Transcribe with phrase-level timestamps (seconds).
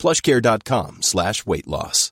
[0.00, 2.10] plushcare.com slash weight loss.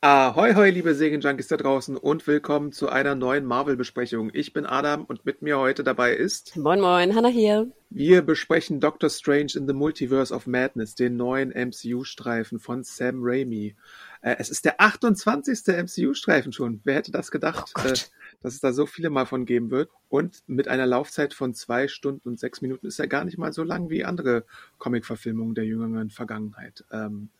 [0.00, 4.30] Ahoi, hoi, liebe Serienjunkies da draußen und willkommen zu einer neuen Marvel-Besprechung.
[4.32, 6.56] Ich bin Adam und mit mir heute dabei ist...
[6.56, 7.72] Moin, moin, Hannah hier.
[7.90, 13.74] Wir besprechen Doctor Strange in the Multiverse of Madness, den neuen MCU-Streifen von Sam Raimi.
[14.20, 15.66] Äh, es ist der 28.
[15.66, 16.80] MCU-Streifen schon.
[16.84, 17.94] Wer hätte das gedacht, oh äh,
[18.42, 19.90] dass es da so viele mal von geben wird?
[20.08, 23.52] Und mit einer Laufzeit von zwei Stunden und sechs Minuten ist er gar nicht mal
[23.52, 24.44] so lang wie andere
[24.78, 26.84] Comic-Verfilmungen der jüngeren Vergangenheit.
[26.90, 27.30] Ähm,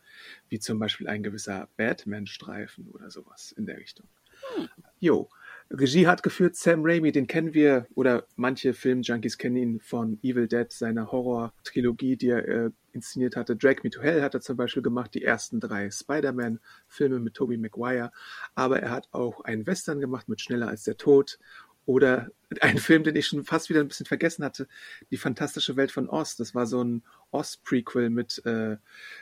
[0.49, 4.07] wie zum Beispiel ein gewisser Batman-Streifen oder sowas in der Richtung.
[4.55, 4.69] Hm.
[5.01, 5.29] Jo.
[5.71, 10.49] Regie hat geführt Sam Raimi, den kennen wir, oder manche Film-Junkies kennen ihn von Evil
[10.49, 13.57] Dead, seiner Horror-Trilogie, die er äh, inszeniert hatte.
[13.57, 17.57] Drag Me to Hell hat er zum Beispiel gemacht, die ersten drei Spider-Man-Filme mit Tobey
[17.57, 18.13] Maguire.
[18.55, 21.39] Aber er hat auch einen Western gemacht mit Schneller als der Tod
[21.87, 22.29] oder
[22.61, 24.69] einen Film, den ich schon fast wieder ein bisschen vergessen hatte,
[25.11, 26.37] Die fantastische Welt von Oz.
[26.37, 28.77] Das war so ein Oz-Prequel mit äh,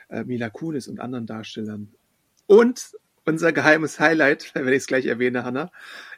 [0.08, 1.92] äh, Mila Kunis und anderen Darstellern.
[2.46, 2.96] Und
[3.26, 5.70] unser geheimes Highlight, wenn ich es gleich erwähne, Hannah.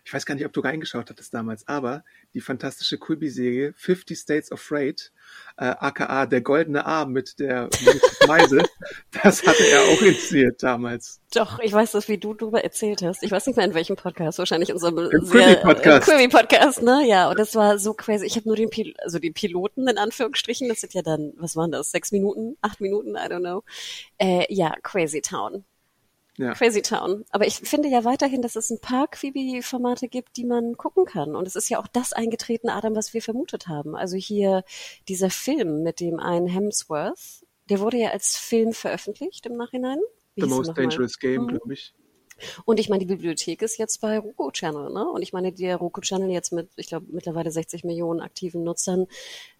[0.04, 4.52] Ich weiß gar nicht, ob du reingeschaut hattest damals, aber die fantastische Quibi-Serie 50 States
[4.52, 5.12] of Freight,
[5.58, 7.68] äh, aka Der goldene Arm mit der
[8.26, 8.62] Meise,
[9.22, 11.20] das hatte er auch inszeniert damals.
[11.34, 13.22] Doch, ich weiß das, wie du darüber erzählt hast.
[13.22, 16.08] Ich weiß nicht mehr in welchem Podcast, wahrscheinlich unserem Im Quibi-Podcast.
[16.08, 17.06] Äh, Quibi-Podcast, ne?
[17.06, 18.24] Ja, und das war so crazy.
[18.24, 21.54] Ich habe nur den, Pil also den Piloten in Anführungsstrichen, das sind ja dann, was
[21.54, 23.62] waren das, sechs Minuten, acht Minuten, I don't know.
[24.16, 25.64] Äh, ja, Crazy Town.
[26.38, 26.54] Ja.
[26.54, 27.24] Crazy Town.
[27.30, 31.34] Aber ich finde ja weiterhin, dass es ein paar Quibi-Formate gibt, die man gucken kann.
[31.34, 33.96] Und es ist ja auch das eingetreten, Adam, was wir vermutet haben.
[33.96, 34.62] Also hier
[35.08, 39.98] dieser Film mit dem einen Hemsworth, der wurde ja als Film veröffentlicht im Nachhinein.
[40.36, 41.48] Wie The Most Dangerous Game, mhm.
[41.48, 41.92] glaube ich.
[42.64, 45.10] Und ich meine, die Bibliothek ist jetzt bei Roku Channel, ne?
[45.10, 49.06] Und ich meine, der Roku Channel jetzt mit, ich glaube, mittlerweile 60 Millionen aktiven Nutzern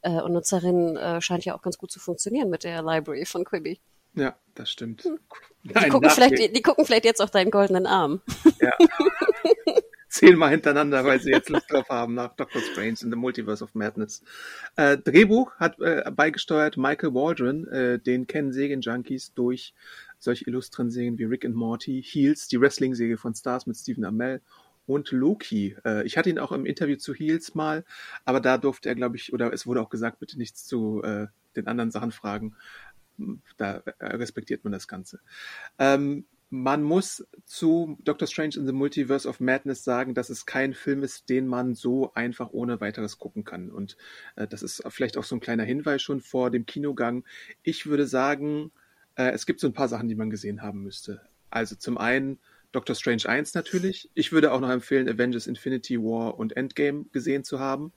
[0.03, 3.45] äh, und Nutzerinnen äh, scheint ja auch ganz gut zu funktionieren mit der Library von
[3.45, 3.81] Quibi.
[4.15, 5.05] Ja, das stimmt.
[5.05, 5.19] Hm.
[5.65, 8.23] Die, Nein, gucken vielleicht, die, die, gucken vielleicht jetzt auf deinen goldenen Arm.
[8.61, 8.73] Ja.
[10.09, 13.75] Zehnmal hintereinander, weil sie jetzt Lust drauf haben nach Doctor Strange in the Multiverse of
[13.75, 14.23] Madness.
[14.77, 19.75] Äh, Drehbuch hat äh, beigesteuert Michael Waldron, äh, den kennen Serien-Junkies durch
[20.19, 24.41] solche illustren Serien wie Rick and Morty, Heels, die Wrestling-Serie von Stars mit Stephen Amell
[24.87, 25.77] und Loki.
[25.85, 27.85] Äh, ich hatte ihn auch im Interview zu Heels mal,
[28.25, 31.27] aber da durfte er, glaube ich, oder es wurde auch gesagt, bitte nichts zu äh,
[31.57, 32.57] den anderen Sachen fragen
[33.57, 35.21] da respektiert man das Ganze.
[35.79, 40.73] Ähm, man muss zu Doctor Strange in the Multiverse of Madness sagen, dass es kein
[40.73, 43.71] Film ist, den man so einfach ohne weiteres gucken kann.
[43.71, 43.97] Und
[44.37, 47.25] äh, das ist vielleicht auch so ein kleiner Hinweis schon vor dem Kinogang.
[47.63, 48.71] Ich würde sagen,
[49.17, 51.21] äh, es gibt so ein paar Sachen, die man gesehen haben müsste.
[51.51, 52.39] Also zum einen
[52.73, 54.11] Doctor Strange 1 natürlich.
[54.15, 57.93] Ich würde auch noch empfehlen, Avengers Infinity War und Endgame gesehen zu haben.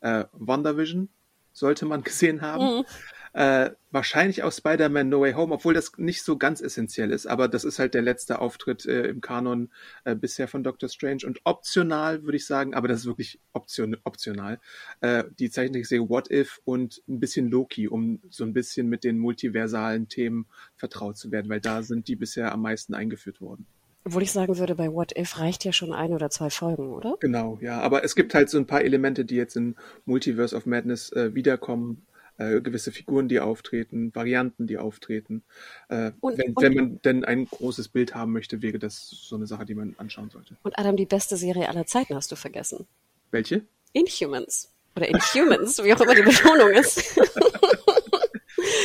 [0.00, 1.08] Äh, WandaVision
[1.56, 2.78] sollte man gesehen haben.
[2.78, 2.84] Mhm.
[3.32, 7.48] Äh, wahrscheinlich auch Spider-Man No Way Home, obwohl das nicht so ganz essentiell ist, aber
[7.48, 9.70] das ist halt der letzte Auftritt äh, im Kanon
[10.04, 13.94] äh, bisher von Doctor Strange und optional würde ich sagen, aber das ist wirklich option
[14.04, 14.58] optional,
[15.02, 19.18] äh, die Zeichentrickserie What If und ein bisschen Loki, um so ein bisschen mit den
[19.18, 23.66] multiversalen Themen vertraut zu werden, weil da sind die bisher am meisten eingeführt worden.
[24.06, 27.16] Obwohl ich sagen würde, bei What If reicht ja schon ein oder zwei Folgen, oder?
[27.18, 27.80] Genau, ja.
[27.80, 29.74] Aber es gibt halt so ein paar Elemente, die jetzt in
[30.04, 32.06] Multiverse of Madness äh, wiederkommen
[32.38, 35.42] äh, gewisse Figuren, die auftreten, Varianten, die auftreten.
[35.88, 39.34] Äh, und, wenn, und, wenn man denn ein großes Bild haben möchte, wäre das so
[39.34, 40.56] eine Sache, die man anschauen sollte.
[40.62, 42.86] Und Adam, die beste Serie aller Zeiten hast du vergessen.
[43.32, 43.62] Welche?
[43.92, 44.70] Inhumans.
[44.94, 47.18] Oder Inhumans, wie auch immer die Betonung ist.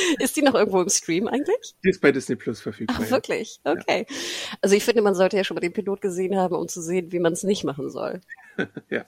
[0.19, 1.76] ist die noch irgendwo im Stream eigentlich?
[1.84, 2.97] Die ist bei Disney Plus verfügbar.
[3.02, 3.59] Ach, wirklich?
[3.64, 4.05] Okay.
[4.09, 4.16] Ja.
[4.61, 7.11] Also ich finde, man sollte ja schon mal den Pilot gesehen haben, um zu sehen,
[7.11, 8.22] wie man es nicht machen soll.
[8.90, 9.05] ja.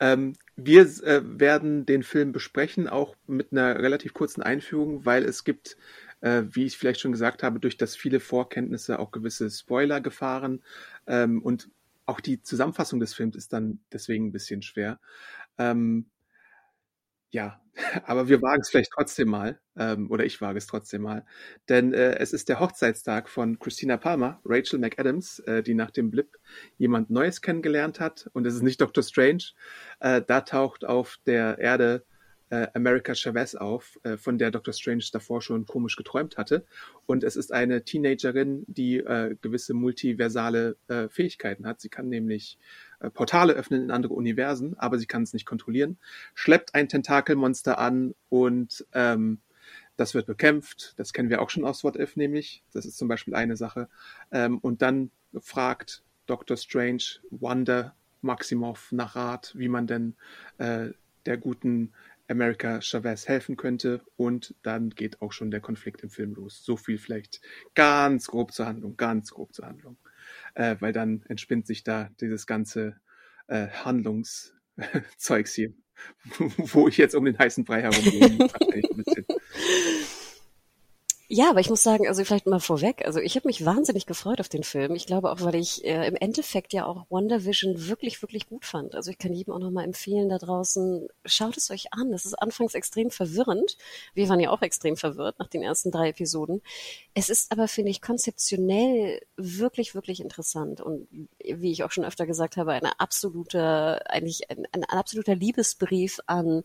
[0.00, 5.44] Ähm, wir äh, werden den Film besprechen, auch mit einer relativ kurzen Einführung, weil es
[5.44, 5.76] gibt,
[6.20, 10.62] äh, wie ich vielleicht schon gesagt habe, durch das viele Vorkenntnisse auch gewisse Spoiler-Gefahren
[11.06, 11.68] ähm, und
[12.06, 14.98] auch die Zusammenfassung des Films ist dann deswegen ein bisschen schwer.
[15.58, 16.06] Ähm,
[17.34, 17.60] ja,
[18.06, 21.26] aber wir wagen es vielleicht trotzdem mal, ähm, oder ich wage es trotzdem mal,
[21.68, 26.10] denn äh, es ist der Hochzeitstag von Christina Palmer, Rachel McAdams, äh, die nach dem
[26.10, 26.38] Blip
[26.78, 29.42] jemand Neues kennengelernt hat und es ist nicht Doctor Strange.
[30.00, 32.04] Äh, da taucht auf der Erde
[32.50, 34.72] äh, America Chavez auf, äh, von der Dr.
[34.72, 36.64] Strange davor schon komisch geträumt hatte.
[37.06, 41.80] Und es ist eine Teenagerin, die äh, gewisse multiversale äh, Fähigkeiten hat.
[41.80, 42.58] Sie kann nämlich
[43.12, 45.98] Portale öffnen in andere Universen, aber sie kann es nicht kontrollieren,
[46.34, 49.40] schleppt ein Tentakelmonster an und ähm,
[49.96, 50.94] das wird bekämpft.
[50.96, 52.62] Das kennen wir auch schon aus What If nämlich.
[52.72, 53.88] Das ist zum Beispiel eine Sache.
[54.32, 55.10] Ähm, und dann
[55.40, 56.56] fragt Dr.
[56.56, 60.16] Strange Wanda Maximoff nach Rat, wie man denn
[60.58, 60.88] äh,
[61.26, 61.92] der guten
[62.28, 64.00] America Chavez helfen könnte.
[64.16, 66.64] Und dann geht auch schon der Konflikt im Film los.
[66.64, 67.40] So viel vielleicht
[67.74, 69.96] ganz grob zur Handlung, ganz grob zur Handlung.
[70.54, 72.96] Äh, weil dann entspinnt sich da dieses ganze
[73.48, 75.74] äh, Handlungszeugs hier,
[76.38, 78.48] wo ich jetzt um den heißen Brei herumgehe.
[81.36, 84.38] Ja, aber ich muss sagen, also vielleicht mal vorweg, also ich habe mich wahnsinnig gefreut
[84.38, 84.94] auf den Film.
[84.94, 88.64] Ich glaube auch, weil ich äh, im Endeffekt ja auch Wonder Vision wirklich, wirklich gut
[88.64, 88.94] fand.
[88.94, 92.12] Also ich kann jedem auch nochmal empfehlen da draußen, schaut es euch an.
[92.12, 93.76] Es ist anfangs extrem verwirrend.
[94.14, 96.62] Wir waren ja auch extrem verwirrt nach den ersten drei Episoden.
[97.14, 100.80] Es ist aber, finde ich, konzeptionell wirklich, wirklich interessant.
[100.80, 101.08] Und
[101.40, 106.62] wie ich auch schon öfter gesagt habe, eine absolute, eigentlich ein, ein absoluter Liebesbrief an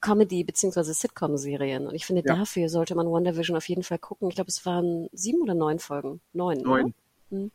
[0.00, 1.86] Comedy- beziehungsweise Sitcom-Serien.
[1.86, 2.34] Und ich finde, ja.
[2.34, 4.28] dafür sollte man Wonder Vision auf jeden Fall gucken.
[4.28, 6.20] Ich glaube, es waren sieben oder neun Folgen.
[6.32, 6.62] Neun.
[6.62, 6.94] Neun.
[7.30, 7.50] Hm.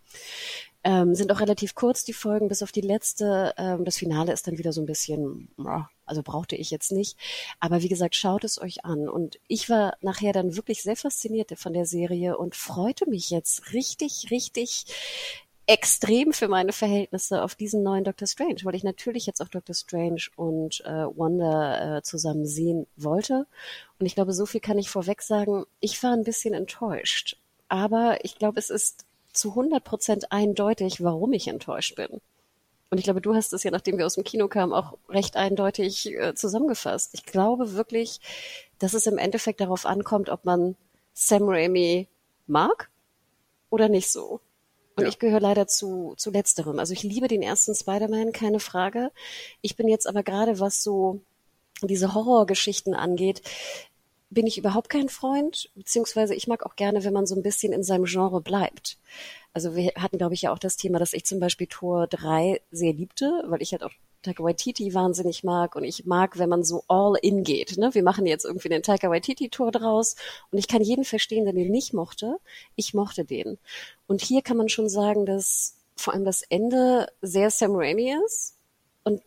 [0.83, 3.53] Ähm, sind auch relativ kurz die Folgen, bis auf die letzte.
[3.57, 5.47] Ähm, das Finale ist dann wieder so ein bisschen,
[6.05, 7.17] also brauchte ich jetzt nicht.
[7.59, 9.09] Aber wie gesagt, schaut es euch an.
[9.09, 13.73] Und ich war nachher dann wirklich sehr fasziniert von der Serie und freute mich jetzt
[13.73, 14.85] richtig, richtig
[15.65, 19.73] extrem für meine Verhältnisse auf diesen neuen Doctor Strange, weil ich natürlich jetzt auch Doctor
[19.73, 23.47] Strange und äh, Wanda äh, zusammen sehen wollte.
[23.97, 25.65] Und ich glaube, so viel kann ich vorweg sagen.
[25.79, 27.37] Ich war ein bisschen enttäuscht.
[27.69, 32.21] Aber ich glaube, es ist zu 100 Prozent eindeutig, warum ich enttäuscht bin.
[32.89, 35.35] Und ich glaube, du hast es ja, nachdem wir aus dem Kino kamen, auch recht
[35.35, 37.11] eindeutig äh, zusammengefasst.
[37.13, 38.19] Ich glaube wirklich,
[38.77, 40.75] dass es im Endeffekt darauf ankommt, ob man
[41.13, 42.07] Sam Raimi
[42.45, 42.91] mag
[43.71, 44.41] oder nicht so.
[44.95, 45.09] Und ja.
[45.09, 46.79] ich gehöre leider zu, zu letzterem.
[46.79, 49.11] Also ich liebe den ersten Spider-Man, keine Frage.
[49.61, 51.19] Ich bin jetzt aber gerade, was so
[51.81, 53.41] diese Horrorgeschichten angeht,
[54.29, 57.73] bin ich überhaupt kein Freund, beziehungsweise ich mag auch gerne, wenn man so ein bisschen
[57.73, 58.97] in seinem Genre bleibt.
[59.53, 62.61] Also wir hatten, glaube ich, ja auch das Thema, dass ich zum Beispiel Tor 3
[62.71, 63.91] sehr liebte, weil ich halt auch
[64.23, 67.77] Taika Waititi wahnsinnig mag und ich mag, wenn man so all in geht.
[67.77, 67.93] Ne?
[67.93, 70.15] Wir machen jetzt irgendwie den Taika Waititi Tour draus
[70.51, 72.37] und ich kann jeden verstehen, der den nicht mochte.
[72.75, 73.59] Ich mochte den.
[74.07, 78.55] Und hier kann man schon sagen, dass vor allem das Ende sehr Sam Raimi ist
[79.03, 79.21] und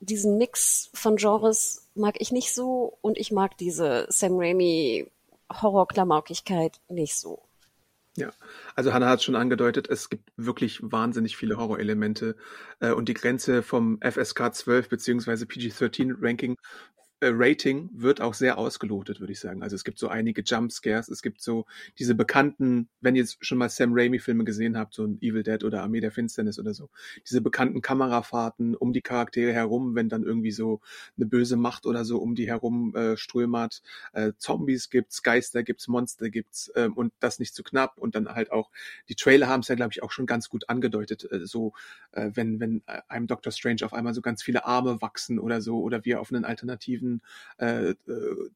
[0.00, 5.06] diesen Mix von Genres mag ich nicht so und ich mag diese Sam Raimi
[5.50, 7.40] Horror-Klamaukigkeit nicht so.
[8.20, 8.32] Ja,
[8.74, 12.36] also Hannah hat es schon angedeutet, es gibt wirklich wahnsinnig viele Horrorelemente.
[12.78, 16.58] Äh, und die Grenze vom FSK 12 beziehungsweise PG-13 Ranking
[17.22, 19.62] Rating wird auch sehr ausgelotet, würde ich sagen.
[19.62, 21.66] Also es gibt so einige Jumpscares, es gibt so
[21.98, 25.62] diese bekannten, wenn ihr jetzt schon mal Sam Raimi-Filme gesehen habt, so ein Evil Dead
[25.64, 26.88] oder Armee der Finsternis oder so,
[27.28, 30.80] diese bekannten Kamerafahrten um die Charaktere herum, wenn dann irgendwie so
[31.16, 33.82] eine böse Macht oder so um die herum äh, strömert.
[34.12, 38.28] Äh, Zombies gibt's, Geister gibt's, Monster gibt's äh, und das nicht zu knapp und dann
[38.28, 38.70] halt auch,
[39.10, 41.74] die Trailer haben es ja, glaube ich, auch schon ganz gut angedeutet, äh, so
[42.12, 45.60] äh, wenn, wenn äh, einem Doctor Strange auf einmal so ganz viele Arme wachsen oder
[45.60, 47.22] so oder wir auf einen alternativen diesen
[47.58, 47.96] äh, äh,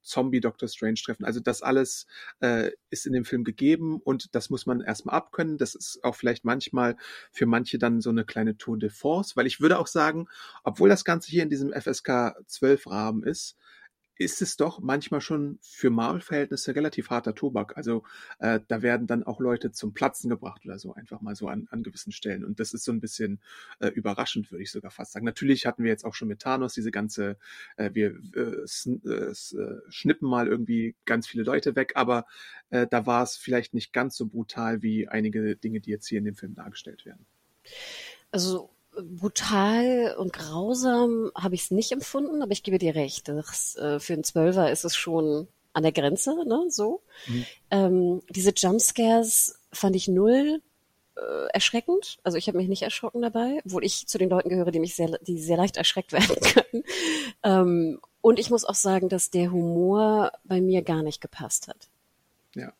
[0.03, 1.25] Zombie Doctor Strange treffen.
[1.25, 2.07] Also das alles
[2.41, 5.59] äh, ist in dem Film gegeben und das muss man erstmal abkönnen.
[5.59, 6.97] Das ist auch vielleicht manchmal
[7.33, 10.27] für manche dann so eine kleine Tour de Force, weil ich würde auch sagen,
[10.63, 13.57] obwohl das Ganze hier in diesem FSK 12 Rahmen ist,
[14.17, 17.77] ist es doch manchmal schon für Marvel-Verhältnisse relativ harter Tobak.
[17.77, 18.05] Also
[18.39, 21.67] äh, da werden dann auch Leute zum Platzen gebracht oder so, einfach mal so an,
[21.71, 22.45] an gewissen Stellen.
[22.45, 23.41] Und das ist so ein bisschen
[23.81, 25.25] äh, überraschend, würde ich sogar fast sagen.
[25.25, 27.37] Natürlich hatten wir jetzt auch schon mit Thanos diese ganze,
[27.77, 29.35] äh, wir äh, äh, äh,
[29.89, 32.27] schnippen mal irgendwie ganz viele Leute weg, aber
[32.71, 36.19] äh, da war es vielleicht nicht ganz so brutal wie einige Dinge, die jetzt hier
[36.19, 37.27] in dem Film dargestellt werden.
[38.31, 43.29] Also brutal und grausam habe ich es nicht empfunden, aber ich gebe dir recht.
[43.29, 47.03] Das, äh, für einen Zwölfer ist es schon an der Grenze, ne, so.
[47.27, 47.47] Mhm.
[47.71, 50.63] Ähm, diese Jumpscares fand ich null
[51.17, 52.19] äh, erschreckend.
[52.23, 54.95] Also ich habe mich nicht erschrocken dabei, obwohl ich zu den Leuten gehöre, die mich
[54.95, 56.85] sehr, die sehr leicht erschreckt werden können.
[57.43, 61.89] Ähm, und ich muss auch sagen, dass der Humor bei mir gar nicht gepasst hat.
[62.55, 62.73] Ja,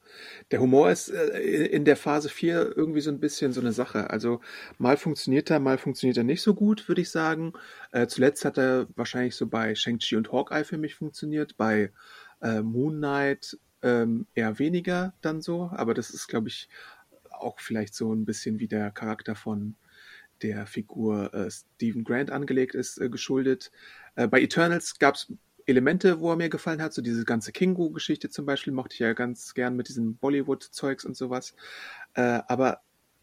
[0.53, 4.11] der Humor ist äh, in der Phase 4 irgendwie so ein bisschen so eine Sache.
[4.11, 4.41] Also
[4.79, 7.55] mal funktioniert er, mal funktioniert er nicht so gut, würde ich sagen.
[7.91, 11.93] Äh, zuletzt hat er wahrscheinlich so bei Shang-Chi und Hawkeye für mich funktioniert, bei
[12.41, 16.69] äh, Moon Knight ähm, eher weniger dann so, aber das ist, glaube ich,
[17.31, 19.77] auch vielleicht so ein bisschen wie der Charakter von
[20.43, 23.71] der Figur äh, Stephen Grant angelegt ist, äh, geschuldet.
[24.15, 25.33] Äh, bei Eternals gab es
[25.67, 26.93] Elemente, wo er mir gefallen hat.
[26.93, 31.17] So diese ganze Kingu-Geschichte zum Beispiel mochte ich ja ganz gern mit diesem Bollywood-Zeugs und
[31.17, 31.55] sowas.
[32.15, 32.83] Äh, aber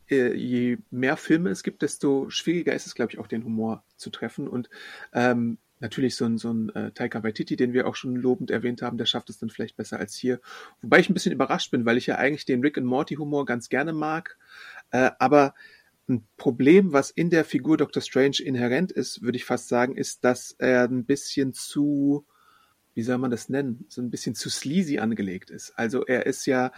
[0.09, 3.83] äh, je mehr Filme es gibt, desto schwieriger ist es, glaube ich, auch den Humor
[3.95, 4.47] zu treffen.
[4.47, 4.69] Und
[5.13, 8.81] ähm, natürlich so ein, so ein äh, Taika Waititi, den wir auch schon lobend erwähnt
[8.81, 10.39] haben, der schafft es dann vielleicht besser als hier.
[10.81, 13.45] Wobei ich ein bisschen überrascht bin, weil ich ja eigentlich den Rick and Morty Humor
[13.45, 14.37] ganz gerne mag.
[14.91, 15.53] Äh, aber
[16.07, 18.01] ein Problem, was in der Figur Dr.
[18.01, 22.25] Strange inhärent ist, würde ich fast sagen, ist, dass er ein bisschen zu,
[22.93, 25.71] wie soll man das nennen, so ein bisschen zu sleazy angelegt ist.
[25.77, 26.71] Also er ist ja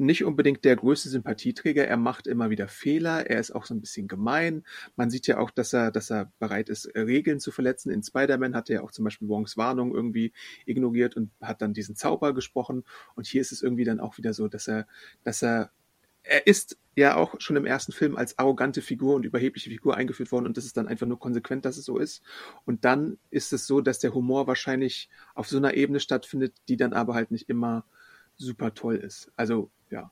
[0.00, 1.86] nicht unbedingt der größte Sympathieträger.
[1.86, 3.28] Er macht immer wieder Fehler.
[3.28, 4.64] Er ist auch so ein bisschen gemein.
[4.96, 7.90] Man sieht ja auch, dass er, dass er bereit ist, Regeln zu verletzen.
[7.90, 10.32] In Spider-Man hat er ja auch zum Beispiel Wongs Warnung irgendwie
[10.64, 12.84] ignoriert und hat dann diesen Zauber gesprochen.
[13.14, 14.86] Und hier ist es irgendwie dann auch wieder so, dass er,
[15.22, 15.70] dass er
[16.22, 20.32] er ist ja auch schon im ersten Film als arrogante Figur und überhebliche Figur eingeführt
[20.32, 22.22] worden und das ist dann einfach nur konsequent, dass es so ist.
[22.64, 26.76] Und dann ist es so, dass der Humor wahrscheinlich auf so einer Ebene stattfindet, die
[26.76, 27.84] dann aber halt nicht immer
[28.36, 29.30] super toll ist.
[29.36, 30.10] Also ja,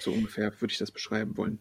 [0.00, 1.60] so ungefähr würde ich das beschreiben wollen.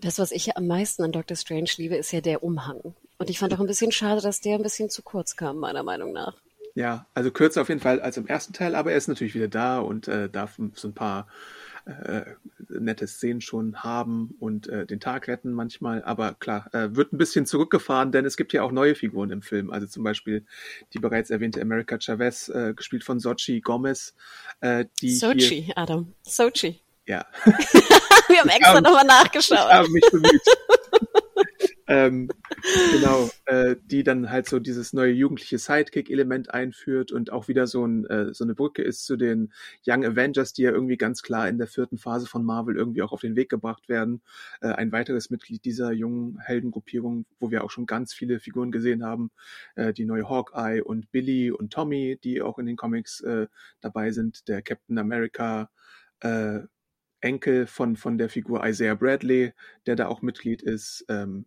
[0.00, 2.94] Das, was ich am meisten an Doctor Strange liebe, ist ja der Umhang.
[3.18, 5.84] Und ich fand auch ein bisschen schade, dass der ein bisschen zu kurz kam, meiner
[5.84, 6.34] Meinung nach.
[6.74, 9.48] Ja, also kürzer auf jeden Fall als im ersten Teil, aber er ist natürlich wieder
[9.48, 11.28] da und äh, darf so ein paar
[11.86, 12.22] äh,
[12.68, 16.02] nette Szenen schon haben und äh, den Tag retten manchmal.
[16.04, 19.42] Aber klar, äh, wird ein bisschen zurückgefahren, denn es gibt ja auch neue Figuren im
[19.42, 19.70] Film.
[19.70, 20.44] Also zum Beispiel
[20.92, 24.14] die bereits erwähnte America Chavez, äh, gespielt von Sochi Gomez.
[24.60, 26.12] Äh, die Sochi, Adam.
[26.22, 26.80] Sochi.
[27.06, 27.26] Ja.
[28.28, 29.58] Wir haben extra nochmal nachgeschaut.
[29.58, 30.42] Ich habe mich bemüht.
[31.92, 32.28] Ähm,
[32.92, 37.84] genau, äh, die dann halt so dieses neue jugendliche Sidekick-Element einführt und auch wieder so,
[37.84, 39.52] ein, äh, so eine Brücke ist zu den
[39.86, 43.12] Young Avengers, die ja irgendwie ganz klar in der vierten Phase von Marvel irgendwie auch
[43.12, 44.22] auf den Weg gebracht werden.
[44.62, 49.04] Äh, ein weiteres Mitglied dieser jungen Heldengruppierung, wo wir auch schon ganz viele Figuren gesehen
[49.04, 49.30] haben,
[49.74, 53.48] äh, die neue Hawkeye und Billy und Tommy, die auch in den Comics äh,
[53.82, 55.70] dabei sind, der Captain America,
[56.20, 56.60] äh,
[57.20, 59.52] Enkel von, von der Figur Isaiah Bradley,
[59.86, 61.04] der da auch Mitglied ist.
[61.08, 61.46] Ähm,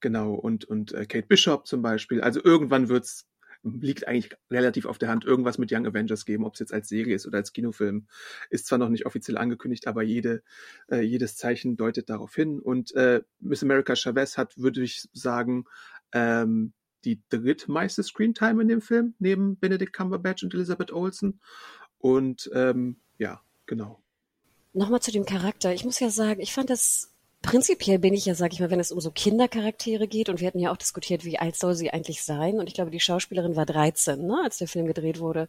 [0.00, 2.20] Genau, und, und äh, Kate Bishop zum Beispiel.
[2.20, 3.26] Also irgendwann wird's,
[3.62, 6.88] liegt eigentlich relativ auf der Hand, irgendwas mit Young Avengers geben, ob es jetzt als
[6.88, 8.06] Serie ist oder als Kinofilm.
[8.48, 10.42] Ist zwar noch nicht offiziell angekündigt, aber jede,
[10.90, 12.60] äh, jedes Zeichen deutet darauf hin.
[12.60, 15.64] Und äh, Miss America Chavez hat, würde ich sagen,
[16.12, 16.72] ähm,
[17.04, 21.40] die drittmeiste Screentime in dem Film, neben Benedict Cumberbatch und Elizabeth Olsen.
[21.98, 24.02] Und ähm, ja, genau.
[24.72, 25.74] Nochmal zu dem Charakter.
[25.74, 27.12] Ich muss ja sagen, ich fand das
[27.42, 30.46] Prinzipiell bin ich ja, sag ich mal, wenn es um so Kindercharaktere geht, und wir
[30.46, 33.56] hatten ja auch diskutiert, wie alt soll sie eigentlich sein, und ich glaube, die Schauspielerin
[33.56, 35.48] war 13, ne, als der Film gedreht wurde,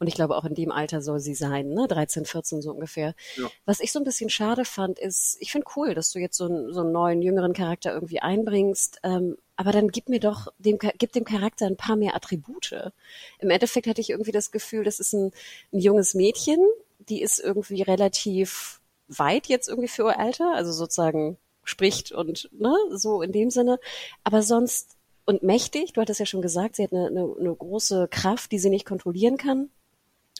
[0.00, 3.14] und ich glaube, auch in dem Alter soll sie sein, ne, 13, 14 so ungefähr.
[3.36, 3.48] Ja.
[3.64, 6.46] Was ich so ein bisschen schade fand, ist, ich finde cool, dass du jetzt so,
[6.46, 10.78] einen, so einen neuen, jüngeren Charakter irgendwie einbringst, ähm, aber dann gib mir doch dem,
[10.78, 12.92] gib dem Charakter ein paar mehr Attribute.
[13.38, 15.32] Im Endeffekt hatte ich irgendwie das Gefühl, das ist ein,
[15.72, 16.58] ein junges Mädchen,
[16.98, 18.77] die ist irgendwie relativ
[19.08, 23.78] weit jetzt irgendwie für ihr Alter, also sozusagen spricht und ne, so in dem Sinne.
[24.24, 28.08] Aber sonst und mächtig, du hattest ja schon gesagt, sie hat eine, eine, eine große
[28.10, 29.68] Kraft, die sie nicht kontrollieren kann.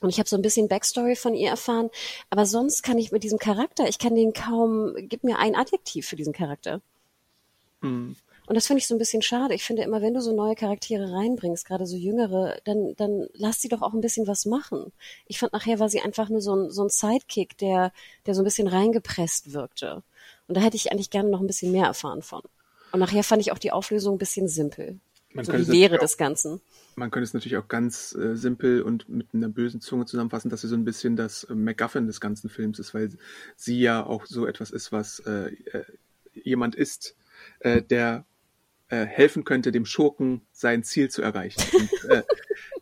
[0.01, 1.91] Und ich habe so ein bisschen Backstory von ihr erfahren.
[2.31, 6.09] Aber sonst kann ich mit diesem Charakter, ich kann den kaum, gib mir ein Adjektiv
[6.09, 6.81] für diesen Charakter.
[7.83, 8.17] Mhm.
[8.49, 9.55] Und das finde ich so ein bisschen schade.
[9.55, 13.61] Ich finde immer, wenn du so neue Charaktere reinbringst, gerade so jüngere, dann, dann lass
[13.61, 14.91] sie doch auch ein bisschen was machen.
[15.27, 17.93] Ich fand nachher war sie einfach nur so ein, so ein Sidekick, der,
[18.25, 20.03] der so ein bisschen reingepresst wirkte.
[20.47, 22.41] Und da hätte ich eigentlich gerne noch ein bisschen mehr erfahren von.
[22.91, 24.99] Und nachher fand ich auch die Auflösung ein bisschen simpel.
[25.35, 26.63] Man so die Lehre des Ganzen.
[26.97, 30.63] Man könnte es natürlich auch ganz äh, simpel und mit einer bösen Zunge zusammenfassen, dass
[30.63, 33.11] sie so ein bisschen das äh, MacGuffin des ganzen Films ist, weil
[33.57, 35.85] sie ja auch so etwas ist, was äh, äh
[36.33, 37.15] jemand ist,
[37.61, 38.25] äh, der
[38.89, 41.63] äh, helfen könnte, dem Schurken sein Ziel zu erreichen.
[41.73, 42.23] Und, äh,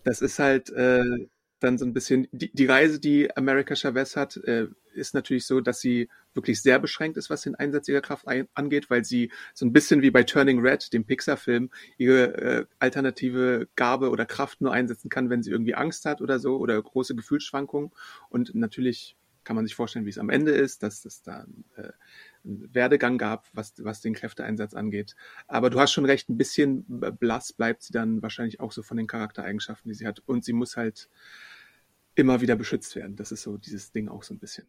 [0.05, 1.27] das ist halt äh,
[1.61, 5.61] dann so ein bisschen die, die Reise, die America Chavez hat, äh, ist natürlich so,
[5.61, 9.31] dass sie wirklich sehr beschränkt ist, was den Einsatz ihrer Kraft ein, angeht, weil sie
[9.55, 14.61] so ein bisschen wie bei Turning Red, dem Pixar-Film, ihre äh, alternative Gabe oder Kraft
[14.61, 17.91] nur einsetzen kann, wenn sie irgendwie Angst hat oder so oder große Gefühlsschwankungen.
[18.29, 21.47] Und natürlich kann man sich vorstellen, wie es am Ende ist, dass es da
[21.77, 21.93] äh,
[22.47, 25.17] Werdegang gab, was, was den Kräfteeinsatz angeht.
[25.47, 28.97] Aber du hast schon recht, ein bisschen blass bleibt sie dann wahrscheinlich auch so von
[28.97, 30.23] den Charaktereigenschaften, die sie hat.
[30.26, 31.09] Und sie muss halt
[32.15, 33.17] immer wieder beschützt werden.
[33.17, 34.67] Das ist so dieses Ding auch so ein bisschen.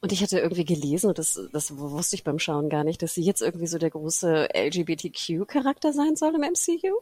[0.00, 3.14] Und ich hatte irgendwie gelesen, und das, das wusste ich beim Schauen gar nicht, dass
[3.14, 7.00] sie jetzt irgendwie so der große LGBTQ-Charakter sein soll im MCU.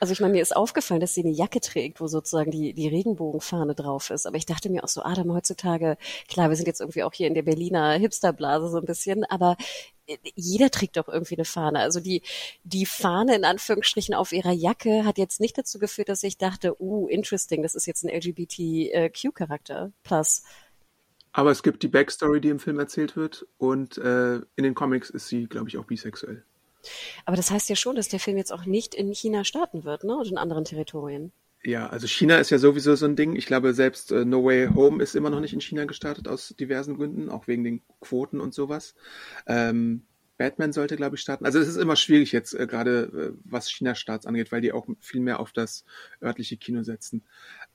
[0.00, 2.88] Also ich meine, mir ist aufgefallen, dass sie eine Jacke trägt, wo sozusagen die, die
[2.88, 4.26] Regenbogenfahne drauf ist.
[4.26, 7.26] Aber ich dachte mir auch so, Adam, heutzutage, klar, wir sind jetzt irgendwie auch hier
[7.26, 9.58] in der Berliner Hipsterblase so ein bisschen, aber
[10.06, 11.80] äh, jeder trägt doch irgendwie eine Fahne.
[11.80, 12.22] Also die,
[12.64, 16.80] die Fahne in Anführungsstrichen auf ihrer Jacke hat jetzt nicht dazu geführt, dass ich dachte,
[16.80, 19.92] uh, interesting, das ist jetzt ein LGBTQ-Charakter.
[20.02, 20.44] Plus.
[21.32, 25.10] Aber es gibt die Backstory, die im Film erzählt wird und äh, in den Comics
[25.10, 26.42] ist sie, glaube ich, auch bisexuell.
[27.24, 30.04] Aber das heißt ja schon, dass der Film jetzt auch nicht in China starten wird,
[30.04, 30.16] ne?
[30.16, 31.32] Oder in anderen Territorien.
[31.62, 33.36] Ja, also China ist ja sowieso so ein Ding.
[33.36, 36.54] Ich glaube, selbst äh, No Way Home ist immer noch nicht in China gestartet, aus
[36.58, 38.94] diversen Gründen, auch wegen den Quoten und sowas.
[39.46, 40.06] Ähm,
[40.38, 41.44] Batman sollte, glaube ich, starten.
[41.44, 44.86] Also es ist immer schwierig jetzt, äh, gerade äh, was China-Starts angeht, weil die auch
[44.98, 45.84] viel mehr auf das
[46.22, 47.22] örtliche Kino setzen.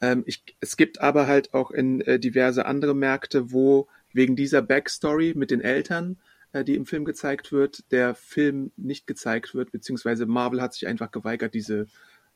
[0.02, 4.64] Ähm, ich, es gibt aber halt auch in äh, diverse andere Märkte, wo wegen dieser
[4.64, 6.18] Backstory mit den Eltern
[6.64, 11.12] die im Film gezeigt wird, der Film nicht gezeigt wird, beziehungsweise Marvel hat sich einfach
[11.12, 11.88] geweigert, diese,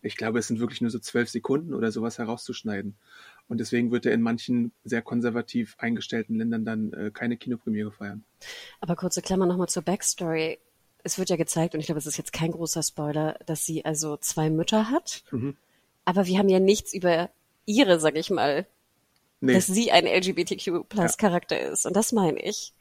[0.01, 2.95] ich glaube, es sind wirklich nur so zwölf Sekunden oder sowas herauszuschneiden.
[3.47, 8.23] Und deswegen wird er in manchen sehr konservativ eingestellten Ländern dann äh, keine Kinopremiere feiern.
[8.79, 10.59] Aber kurze Klammer nochmal zur Backstory.
[11.03, 13.85] Es wird ja gezeigt, und ich glaube, es ist jetzt kein großer Spoiler, dass sie
[13.85, 15.23] also zwei Mütter hat.
[15.31, 15.55] Mhm.
[16.05, 17.29] Aber wir haben ja nichts über
[17.65, 18.65] ihre, sag ich mal,
[19.41, 19.53] nee.
[19.53, 21.69] dass sie ein LGBTQ-Plus-Charakter ja.
[21.69, 21.85] ist.
[21.85, 22.73] Und das meine ich.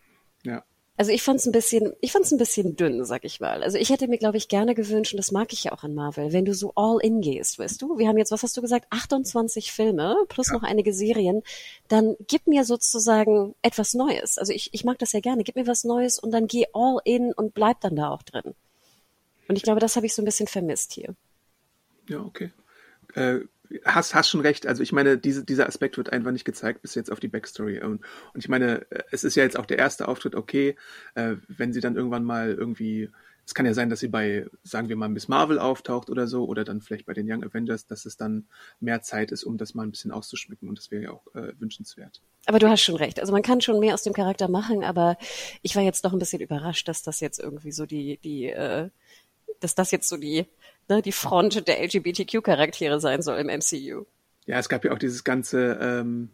[0.45, 0.65] Ja.
[0.99, 3.63] Also ich fand es ein bisschen, ich fand es ein bisschen dünn, sag ich mal.
[3.63, 5.95] Also ich hätte mir, glaube ich, gerne gewünscht, und das mag ich ja auch an
[5.95, 7.99] Marvel, wenn du so all in gehst, weißt du?
[7.99, 10.55] Wir haben jetzt, was hast du gesagt, 28 Filme plus ja.
[10.55, 11.45] noch einige Serien.
[11.87, 14.39] Dann gib mir sozusagen etwas Neues.
[14.39, 15.45] Also ich, ich mag das ja gerne.
[15.45, 18.55] Gib mir was Neues und dann geh all in und bleib dann da auch drin.
[19.47, 21.15] Und ich glaube, das habe ich so ein bisschen vermisst hier.
[22.09, 22.51] Ja, okay.
[23.15, 23.43] Äh,
[23.85, 24.67] hast, hast schon recht.
[24.67, 27.81] Also ich meine, diese, dieser Aspekt wird einfach nicht gezeigt bis jetzt auf die Backstory.
[27.81, 28.03] Und,
[28.35, 30.77] und ich meine, es ist ja jetzt auch der erste Auftritt, okay,
[31.15, 33.11] äh, wenn sie dann irgendwann mal irgendwie,
[33.45, 36.47] es kann ja sein, dass sie bei, sagen wir mal, Miss Marvel auftaucht oder so,
[36.47, 38.47] oder dann vielleicht bei den Young Avengers, dass es dann
[38.81, 40.69] mehr Zeit ist, um das mal ein bisschen auszuschmücken.
[40.69, 42.21] Und das wäre ja auch äh, wünschenswert.
[42.47, 43.21] Aber du hast schon recht.
[43.21, 45.17] Also man kann schon mehr aus dem Charakter machen, aber
[45.63, 48.91] ich war jetzt doch ein bisschen überrascht, dass das jetzt irgendwie so die, die, äh,
[49.61, 50.47] dass das jetzt so die
[50.89, 54.05] ne, die Front der LGBTQ-Charaktere sein soll im MCU.
[54.47, 56.31] Ja, es gab ja auch dieses ganze, ähm,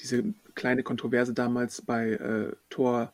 [0.00, 3.12] diese kleine Kontroverse damals bei äh, Thor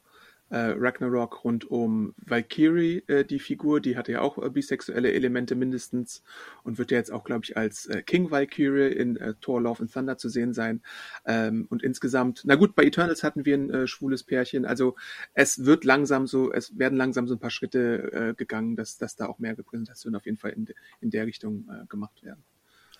[0.50, 5.54] äh, Ragnarok rund um Valkyrie, äh, die Figur, die hatte ja auch äh, bisexuelle Elemente
[5.54, 6.22] mindestens
[6.64, 9.82] und wird ja jetzt auch, glaube ich, als äh, King Valkyrie in äh, Thor Love
[9.82, 10.82] and Thunder zu sehen sein.
[11.26, 14.96] Ähm, und insgesamt, na gut, bei Eternals hatten wir ein äh, schwules Pärchen, also
[15.34, 19.16] es wird langsam so, es werden langsam so ein paar Schritte äh, gegangen, dass, dass
[19.16, 22.42] da auch mehr Repräsentation auf jeden Fall in, de, in der Richtung äh, gemacht werden.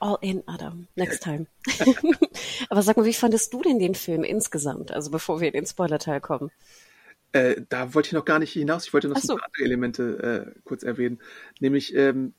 [0.00, 0.87] All in, Adam.
[0.94, 1.46] Next time.
[2.68, 4.92] Aber sag mal, wie fandest du denn den Film insgesamt?
[4.92, 6.50] Also bevor wir in den Spoiler-Teil kommen.
[7.32, 8.86] Äh, da wollte ich noch gar nicht hinaus.
[8.86, 9.34] Ich wollte noch so.
[9.34, 11.18] ein paar andere Elemente äh, kurz erwähnen.
[11.60, 12.32] Nämlich ähm,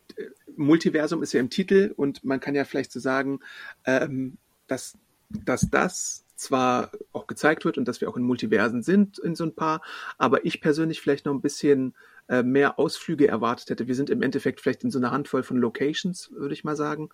[0.56, 3.39] Multiversum ist ja im Titel und man kann ja vielleicht so sagen,
[3.86, 4.97] ähm, dass,
[5.30, 9.43] dass das zwar auch gezeigt wird und dass wir auch in Multiversen sind in so
[9.43, 9.82] ein paar,
[10.17, 11.93] aber ich persönlich vielleicht noch ein bisschen
[12.30, 13.88] äh, mehr Ausflüge erwartet hätte.
[13.88, 17.10] Wir sind im Endeffekt vielleicht in so einer Handvoll von Locations, würde ich mal sagen.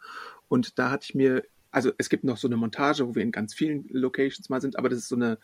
[0.48, 3.32] Und da hatte ich mir, also es gibt noch so eine Montage, wo wir in
[3.32, 5.40] ganz vielen Locations mal sind, aber das ist so eine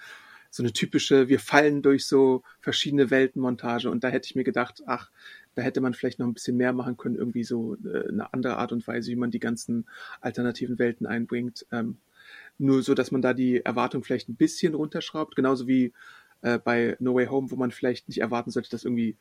[0.51, 4.83] so eine typische, wir fallen durch so verschiedene Weltenmontage und da hätte ich mir gedacht,
[4.85, 5.09] ach,
[5.55, 8.57] da hätte man vielleicht noch ein bisschen mehr machen können, irgendwie so äh, eine andere
[8.57, 9.87] Art und Weise, wie man die ganzen
[10.19, 11.65] alternativen Welten einbringt.
[11.71, 11.97] Ähm,
[12.57, 15.93] nur so, dass man da die Erwartung vielleicht ein bisschen runterschraubt, genauso wie
[16.41, 19.17] äh, bei No Way Home, wo man vielleicht nicht erwarten sollte, dass irgendwie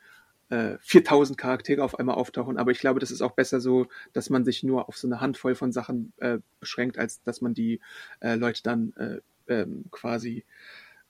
[0.51, 2.59] äh, 4000 Charaktere auf einmal auftauchen.
[2.59, 5.21] Aber ich glaube, das ist auch besser so, dass man sich nur auf so eine
[5.21, 7.81] Handvoll von Sachen äh, beschränkt, als dass man die
[8.21, 10.45] äh, Leute dann äh, ähm, quasi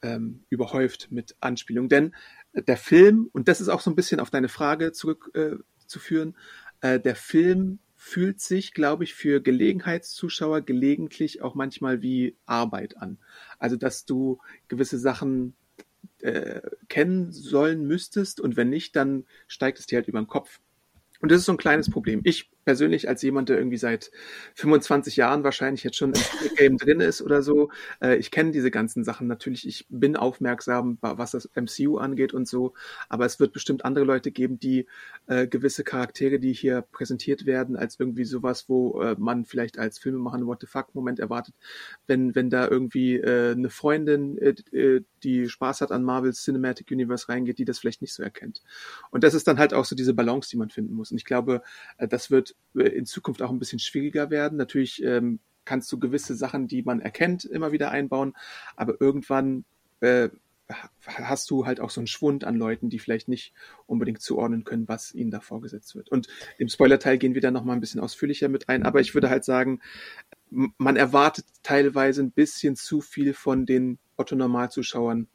[0.03, 1.89] ähm, überhäuft mit Anspielungen.
[1.89, 2.15] Denn
[2.53, 6.37] äh, der Film, und das ist auch so ein bisschen auf deine Frage zurückzuführen,
[6.81, 12.97] äh, äh, der Film fühlt sich, glaube ich, für Gelegenheitszuschauer gelegentlich auch manchmal wie Arbeit
[12.97, 13.19] an.
[13.59, 15.55] Also, dass du gewisse Sachen
[16.21, 20.61] äh, kennen sollen müsstest und wenn nicht, dann steigt es dir halt über den Kopf.
[21.21, 22.23] Und das ist so ein kleines Problem.
[22.25, 24.11] Ich persönlich als jemand, der irgendwie seit
[24.55, 27.71] 25 Jahren wahrscheinlich jetzt schon im Game drin ist oder so,
[28.03, 29.67] äh, ich kenne diese ganzen Sachen natürlich.
[29.67, 32.75] Ich bin aufmerksam, was das MCU angeht und so.
[33.09, 34.87] Aber es wird bestimmt andere Leute geben, die
[35.27, 39.99] äh, gewisse Charaktere, die hier präsentiert werden, als irgendwie sowas, wo äh, man vielleicht als
[39.99, 41.55] Filmemacher What the fuck Moment erwartet,
[42.07, 46.91] wenn wenn da irgendwie äh, eine Freundin, äh, äh, die Spaß hat an Marvels Cinematic
[46.91, 48.63] Universe reingeht, die das vielleicht nicht so erkennt.
[49.11, 51.11] Und das ist dann halt auch so diese Balance, die man finden muss.
[51.11, 51.63] Und ich glaube,
[51.99, 54.57] äh, das wird in Zukunft auch ein bisschen schwieriger werden.
[54.57, 58.35] Natürlich ähm, kannst du gewisse Sachen, die man erkennt, immer wieder einbauen,
[58.77, 59.65] aber irgendwann
[60.01, 60.31] äh,
[61.05, 63.53] hast du halt auch so einen Schwund an Leuten, die vielleicht nicht
[63.87, 66.09] unbedingt zuordnen können, was ihnen da vorgesetzt wird.
[66.11, 69.31] Und im Spoilerteil gehen wir da nochmal ein bisschen ausführlicher mit ein, aber ich würde
[69.31, 69.81] halt sagen,
[70.51, 75.29] man erwartet teilweise ein bisschen zu viel von den Otto-Normalzuschauern.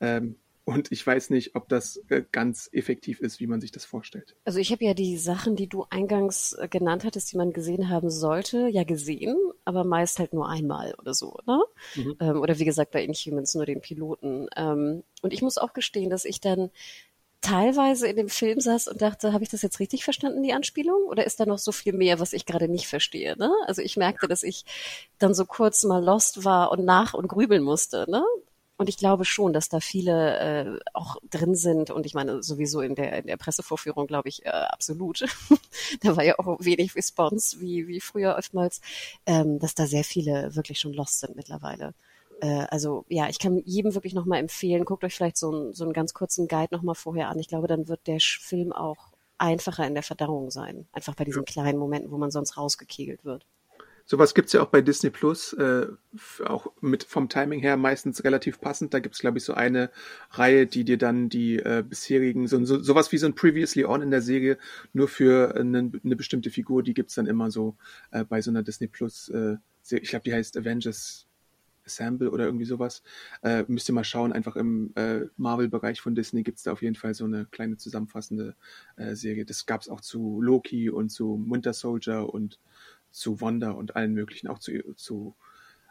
[0.00, 3.84] Ähm, und ich weiß nicht, ob das äh, ganz effektiv ist, wie man sich das
[3.84, 4.36] vorstellt.
[4.44, 7.88] Also ich habe ja die Sachen, die du eingangs äh, genannt hattest, die man gesehen
[7.88, 11.60] haben sollte, ja gesehen, aber meist halt nur einmal oder so, ne?
[11.96, 12.16] Mhm.
[12.20, 14.48] Ähm, oder wie gesagt bei Inhumans nur den Piloten.
[14.56, 16.70] Ähm, und ich muss auch gestehen, dass ich dann
[17.40, 21.04] teilweise in dem Film saß und dachte, habe ich das jetzt richtig verstanden, die Anspielung?
[21.08, 23.36] Oder ist da noch so viel mehr, was ich gerade nicht verstehe?
[23.38, 23.50] Ne?
[23.66, 24.64] Also ich merkte, dass ich
[25.18, 28.06] dann so kurz mal lost war und nach und grübeln musste.
[28.10, 28.22] Ne?
[28.80, 31.90] Und ich glaube schon, dass da viele äh, auch drin sind.
[31.90, 35.26] Und ich meine, sowieso in der, in der Pressevorführung, glaube ich, äh, absolut.
[36.00, 38.80] da war ja auch wenig Response, wie, wie früher oftmals,
[39.26, 41.92] ähm, dass da sehr viele wirklich schon lost sind mittlerweile.
[42.40, 45.84] Äh, also ja, ich kann jedem wirklich nochmal empfehlen, guckt euch vielleicht so, ein, so
[45.84, 47.38] einen ganz kurzen Guide nochmal vorher an.
[47.38, 50.86] Ich glaube, dann wird der Film auch einfacher in der Verdauung sein.
[50.92, 53.44] Einfach bei diesen kleinen Momenten, wo man sonst rausgekegelt wird.
[54.10, 55.86] Sowas gibt's ja auch bei Disney Plus, äh,
[56.44, 58.92] auch mit vom Timing her meistens relativ passend.
[58.92, 59.88] Da gibt's glaube ich, so eine
[60.32, 64.02] Reihe, die dir dann die äh, bisherigen, so, so sowas wie so ein Previously On
[64.02, 64.58] in der Serie,
[64.92, 67.76] nur für eine, eine bestimmte Figur, die gibt's dann immer so
[68.10, 70.02] äh, bei so einer Disney Plus äh, Serie.
[70.02, 71.28] Ich glaube, die heißt Avengers
[71.86, 73.04] Assemble oder irgendwie sowas.
[73.42, 76.82] Äh, müsst ihr mal schauen, einfach im äh, Marvel-Bereich von Disney gibt es da auf
[76.82, 78.56] jeden Fall so eine kleine zusammenfassende
[78.96, 79.44] äh, Serie.
[79.44, 82.58] Das gab es auch zu Loki und zu Winter Soldier und
[83.10, 85.34] zu Wanda und allen möglichen, auch zu, zu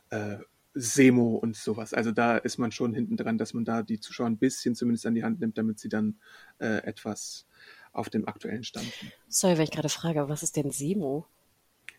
[0.10, 0.38] äh,
[0.74, 1.94] Semo und sowas.
[1.94, 5.06] Also da ist man schon hinten dran, dass man da die Zuschauer ein bisschen zumindest
[5.06, 6.20] an die Hand nimmt, damit sie dann
[6.60, 7.48] äh, etwas
[7.92, 9.12] auf dem aktuellen Stand sind.
[9.28, 11.26] Sorry, wenn ich gerade frage, was ist denn Semo?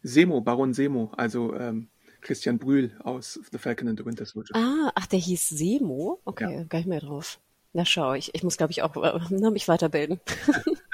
[0.02, 1.88] Semo, Baron Semo, also ähm,
[2.20, 4.54] Christian Brühl aus The Falcon and the Winter Soldier.
[4.54, 6.20] Ah, ach, der hieß Semo?
[6.24, 6.64] Okay, ja.
[6.64, 7.40] gar nicht mehr drauf.
[7.72, 10.20] Na schau, ich, ich muss, glaube ich, auch äh, mich weiterbilden.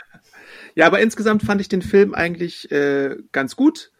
[0.74, 3.92] ja, aber insgesamt fand ich den Film eigentlich äh, ganz gut,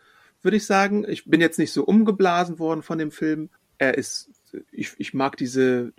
[0.42, 1.04] würde ich sagen.
[1.08, 3.50] Ich bin jetzt nicht so umgeblasen worden von dem Film.
[3.78, 4.30] Er ist,
[4.70, 5.92] ich, ich mag diese,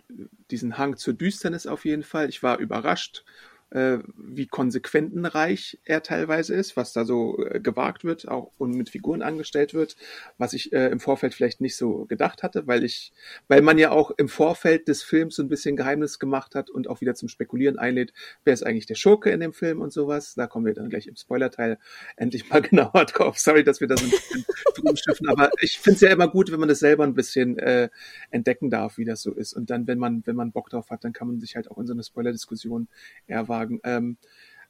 [0.50, 2.30] diesen Hang zur Düsternis auf jeden Fall.
[2.30, 3.23] Ich war überrascht
[3.71, 8.89] äh, wie konsequentenreich er teilweise ist, was da so äh, gewagt wird, auch und mit
[8.89, 9.97] Figuren angestellt wird,
[10.38, 13.12] was ich äh, im Vorfeld vielleicht nicht so gedacht hatte, weil ich,
[13.47, 16.89] weil man ja auch im Vorfeld des Films so ein bisschen Geheimnis gemacht hat und
[16.89, 18.13] auch wieder zum Spekulieren einlädt,
[18.45, 20.36] wer ist eigentlich der Schurke in dem Film und sowas.
[20.36, 21.77] Da kommen wir dann gleich im Spoilerteil
[22.15, 23.38] endlich mal genauer drauf.
[23.38, 26.30] Sorry, dass wir da so ein bisschen drüber schiffen, aber ich finde es ja immer
[26.30, 27.89] gut, wenn man das selber ein bisschen äh,
[28.32, 29.53] entdecken darf, wie das so ist.
[29.53, 31.77] Und dann, wenn man, wenn man Bock drauf hat, dann kann man sich halt auch
[31.77, 32.88] in so eine Spoiler-Diskussion
[33.27, 33.80] eher sagen.
[33.84, 34.17] Ähm,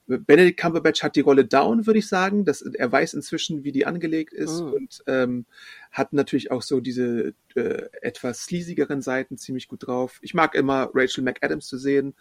[0.08, 2.46] Benedict Cumberbatch hat die Rolle down, würde ich sagen.
[2.46, 4.70] Das, er weiß inzwischen, wie die angelegt ist oh.
[4.70, 5.46] und ähm,
[5.92, 10.20] hat natürlich auch so diese äh, etwas sleasigeren Seiten ziemlich gut drauf.
[10.22, 12.14] Ich mag immer Rachel McAdams zu sehen.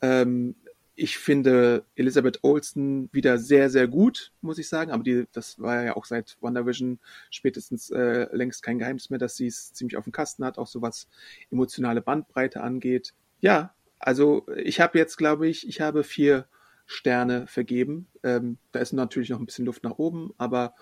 [0.00, 0.54] Ähm,
[0.96, 4.92] ich finde Elizabeth Olsen wieder sehr, sehr gut, muss ich sagen.
[4.92, 7.00] Aber die, das war ja auch seit WandaVision
[7.30, 10.68] spätestens äh, längst kein Geheimnis mehr, dass sie es ziemlich auf dem Kasten hat, auch
[10.68, 11.08] so was
[11.50, 13.12] emotionale Bandbreite angeht.
[13.40, 16.46] Ja, also ich habe jetzt, glaube ich, ich habe vier
[16.84, 18.06] Sterne vergeben.
[18.22, 20.74] Ähm, da ist natürlich noch ein bisschen Luft nach oben, aber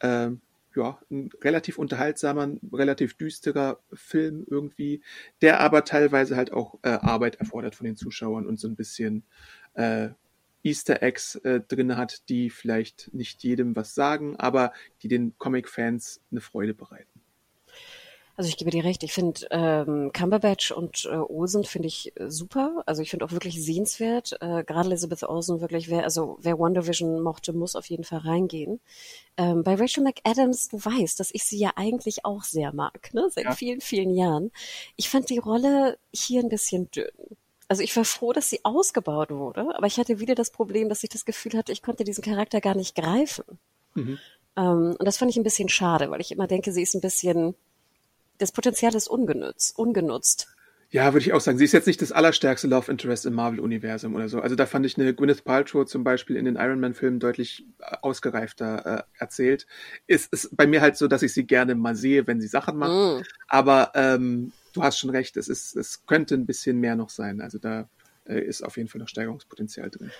[0.00, 0.40] ähm,
[0.76, 5.02] ja, ein relativ unterhaltsamer, relativ düsterer Film irgendwie,
[5.42, 9.24] der aber teilweise halt auch äh, Arbeit erfordert von den Zuschauern und so ein bisschen
[9.74, 10.10] äh,
[10.62, 16.20] Easter Eggs äh, drin hat, die vielleicht nicht jedem was sagen, aber die den Comic-Fans
[16.30, 17.19] eine Freude bereiten.
[18.40, 22.30] Also ich gebe dir recht, ich finde ähm, Cumberbatch und äh, Olsen finde ich äh,
[22.30, 22.82] super.
[22.86, 24.32] Also ich finde auch wirklich sehenswert.
[24.40, 28.20] Äh, Gerade Elizabeth Olsen wirklich, wer, also wer Wonder Vision mochte, muss auf jeden Fall
[28.20, 28.80] reingehen.
[29.36, 33.28] Ähm, bei Rachel McAdams, du weißt, dass ich sie ja eigentlich auch sehr mag, ne?
[33.28, 33.52] Seit ja.
[33.52, 34.52] vielen, vielen Jahren.
[34.96, 37.10] Ich fand die Rolle hier ein bisschen dünn.
[37.68, 41.04] Also ich war froh, dass sie ausgebaut wurde, aber ich hatte wieder das Problem, dass
[41.04, 43.44] ich das Gefühl hatte, ich konnte diesen Charakter gar nicht greifen.
[43.92, 44.18] Mhm.
[44.56, 47.02] Ähm, und das fand ich ein bisschen schade, weil ich immer denke, sie ist ein
[47.02, 47.54] bisschen
[48.40, 49.78] das Potenzial ist ungenutzt.
[49.78, 50.48] ungenutzt.
[50.92, 51.56] Ja, würde ich auch sagen.
[51.56, 54.40] Sie ist jetzt nicht das allerstärkste Love Interest im Marvel-Universum oder so.
[54.40, 57.96] Also da fand ich eine Gwyneth Paltrow zum Beispiel in den Iron Man-Filmen deutlich äh,
[58.02, 59.68] ausgereifter äh, erzählt.
[60.08, 62.76] Ist, ist bei mir halt so, dass ich sie gerne mal sehe, wenn sie Sachen
[62.76, 62.90] macht.
[63.20, 63.22] Mm.
[63.46, 67.40] Aber ähm, du hast schon recht, es ist, es könnte ein bisschen mehr noch sein.
[67.40, 67.88] Also da
[68.24, 70.10] äh, ist auf jeden Fall noch Steigerungspotenzial drin.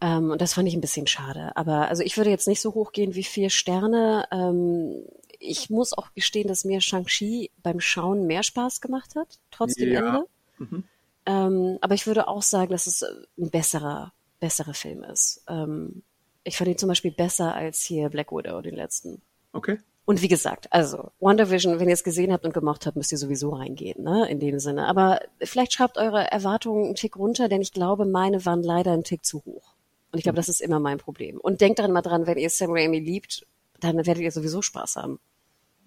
[0.00, 1.54] Ähm, und das fand ich ein bisschen schade.
[1.54, 4.24] Aber also ich würde jetzt nicht so hoch gehen wie vier Sterne.
[4.30, 5.04] Ähm,
[5.38, 9.92] ich muss auch gestehen, dass mir Shang-Chi beim Schauen mehr Spaß gemacht hat, trotz dem
[9.92, 10.06] ja.
[10.06, 10.26] Ende.
[10.58, 10.84] Mhm.
[11.26, 15.42] Ähm, aber ich würde auch sagen, dass es ein besserer, besserer Film ist.
[15.48, 16.02] Ähm,
[16.44, 19.20] ich fand ihn zum Beispiel besser als hier Black Widow, den letzten.
[19.52, 19.78] Okay.
[20.06, 23.18] Und wie gesagt, also WandaVision, wenn ihr es gesehen habt und gemocht habt, müsst ihr
[23.18, 24.26] sowieso reingehen, ne?
[24.30, 24.86] In dem Sinne.
[24.86, 29.04] Aber vielleicht schraubt eure Erwartungen einen Tick runter, denn ich glaube, meine waren leider einen
[29.04, 29.74] Tick zu hoch.
[30.10, 31.38] Und ich glaube, das ist immer mein Problem.
[31.38, 33.46] Und denkt daran mal dran, wenn ihr Sam Raimi liebt,
[33.80, 35.20] dann werdet ihr sowieso Spaß haben.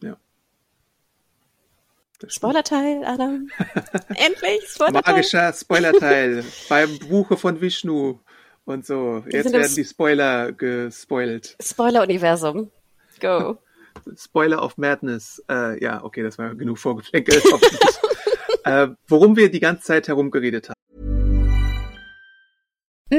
[0.02, 0.18] Ja.
[2.28, 3.50] Spoilerteil, Adam.
[4.10, 5.14] Endlich, Spoilerteil.
[5.16, 8.20] Magischer Spoilerteil beim Buche von Vishnu
[8.66, 9.24] und so.
[9.30, 11.58] Jetzt werden die Spoiler gespoilt.
[11.62, 12.72] Spoiler-Universum.
[13.20, 13.58] Go.
[14.18, 15.44] Spoiler of Madness.
[15.50, 17.42] Äh, ja, okay, das war genug Vorgeplänkel.
[18.64, 20.81] äh, worum wir die ganze Zeit herumgeredet haben.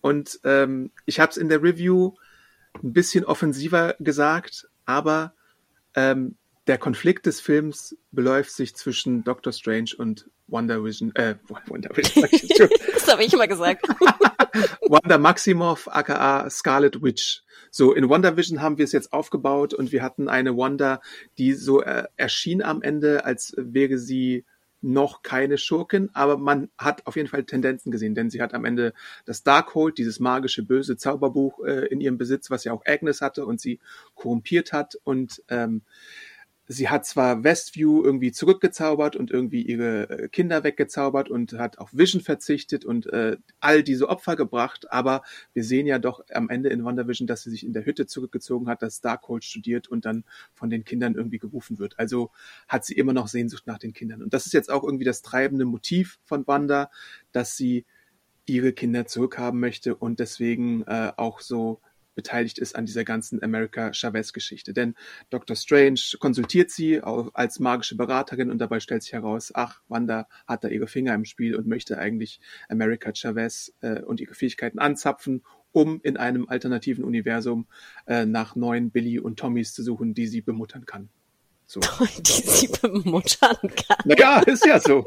[0.00, 2.14] Und ähm, ich habe es in der Review
[2.82, 5.34] ein bisschen offensiver gesagt, aber
[5.94, 6.36] ähm,
[6.66, 11.36] der Konflikt des Films beläuft sich zwischen Doctor Strange und Wonder Vision, äh,
[11.66, 13.86] Wonder Vision, das habe ich immer gesagt.
[14.88, 17.42] Wanda Maximoff, aka Scarlet Witch.
[17.70, 21.00] So, in Wonder Vision haben wir es jetzt aufgebaut und wir hatten eine Wanda,
[21.38, 24.44] die so äh, erschien am Ende, als wäre sie
[24.82, 28.64] noch keine Schurkin, aber man hat auf jeden Fall Tendenzen gesehen, denn sie hat am
[28.64, 28.92] Ende
[29.24, 33.46] das Darkhold, dieses magische böse Zauberbuch äh, in ihrem Besitz, was ja auch Agnes hatte
[33.46, 33.80] und sie
[34.14, 34.96] korrumpiert hat.
[35.04, 35.82] Und ähm,
[36.68, 41.90] sie hat zwar Westview irgendwie zurückgezaubert und irgendwie ihre äh, Kinder weggezaubert und hat auf
[41.92, 45.22] Vision verzichtet und äh, all diese Opfer gebracht, aber
[45.52, 48.68] wir sehen ja doch am Ende in WandaVision, dass sie sich in der Hütte zurückgezogen
[48.68, 51.98] hat, dass Darkhold studiert und dann von den Kindern irgendwie gerufen wird.
[51.98, 52.30] Also
[52.68, 54.22] hat sie immer noch Sehnsucht nach den Kindern.
[54.22, 56.90] Und das ist jetzt auch irgendwie das treibende Motiv von Wanda,
[57.32, 57.84] dass sie
[58.46, 61.80] ihre Kinder zurückhaben möchte und deswegen äh, auch so
[62.14, 64.72] beteiligt ist an dieser ganzen America Chavez-Geschichte.
[64.72, 64.94] Denn
[65.30, 65.56] Dr.
[65.56, 70.68] Strange konsultiert sie als magische Beraterin und dabei stellt sich heraus, ach, Wanda hat da
[70.68, 76.00] ihre Finger im Spiel und möchte eigentlich America Chavez äh, und ihre Fähigkeiten anzapfen, um
[76.02, 77.66] in einem alternativen Universum
[78.06, 81.08] äh, nach neuen Billy und Tommys zu suchen, die sie bemuttern kann.
[81.66, 81.80] So.
[82.18, 83.96] Die sie bemuttern kann.
[84.04, 85.06] Naja, ist ja so.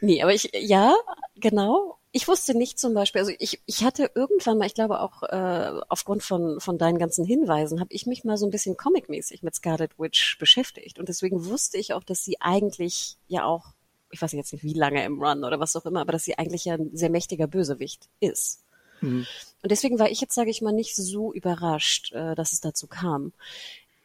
[0.00, 0.94] nee, aber ich, ja,
[1.34, 5.22] genau ich wusste nicht zum Beispiel, also ich, ich hatte irgendwann mal, ich glaube auch
[5.24, 9.42] äh, aufgrund von, von deinen ganzen Hinweisen, habe ich mich mal so ein bisschen comicmäßig
[9.42, 10.98] mit Scarlet Witch beschäftigt.
[10.98, 13.66] Und deswegen wusste ich auch, dass sie eigentlich ja auch,
[14.10, 16.38] ich weiß jetzt nicht wie lange im Run oder was auch immer, aber dass sie
[16.38, 18.64] eigentlich ja ein sehr mächtiger Bösewicht ist.
[19.02, 19.26] Mhm.
[19.62, 22.86] Und deswegen war ich jetzt, sage ich mal, nicht so überrascht, äh, dass es dazu
[22.86, 23.34] kam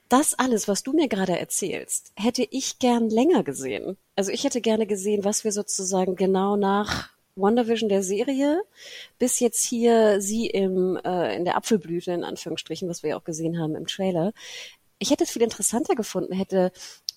[0.10, 3.96] das alles, was du mir gerade erzählst, hätte ich gern länger gesehen.
[4.18, 8.62] Also ich hätte gerne gesehen, was wir sozusagen genau nach WandaVision der Serie
[9.20, 13.24] bis jetzt hier sie im äh, in der Apfelblüte in Anführungsstrichen, was wir ja auch
[13.24, 14.34] gesehen haben im Trailer.
[15.00, 16.72] Ich hätte es viel interessanter gefunden, hätte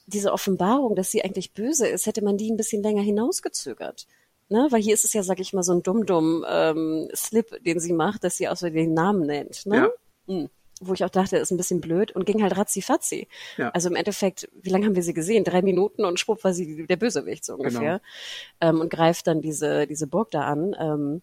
[0.06, 4.06] diese Offenbarung, dass sie eigentlich böse ist, hätte man die ein bisschen länger hinausgezögert.
[4.48, 4.66] Ne?
[4.70, 7.92] Weil hier ist es ja, sag ich mal, so ein dumm-dumm ähm, Slip, den sie
[7.92, 9.66] macht, dass sie außer den Namen nennt.
[9.66, 9.76] Ne?
[9.76, 10.34] Ja.
[10.34, 13.28] Hm wo ich auch dachte, ist ein bisschen blöd und ging halt ratzi-fatzi.
[13.56, 13.70] Ja.
[13.70, 15.44] Also im Endeffekt, wie lange haben wir sie gesehen?
[15.44, 18.00] Drei Minuten und schwupp war sie der Bösewicht so ungefähr.
[18.60, 18.74] Genau.
[18.74, 20.74] Ähm, und greift dann diese, diese Burg da an.
[20.78, 21.22] Ähm,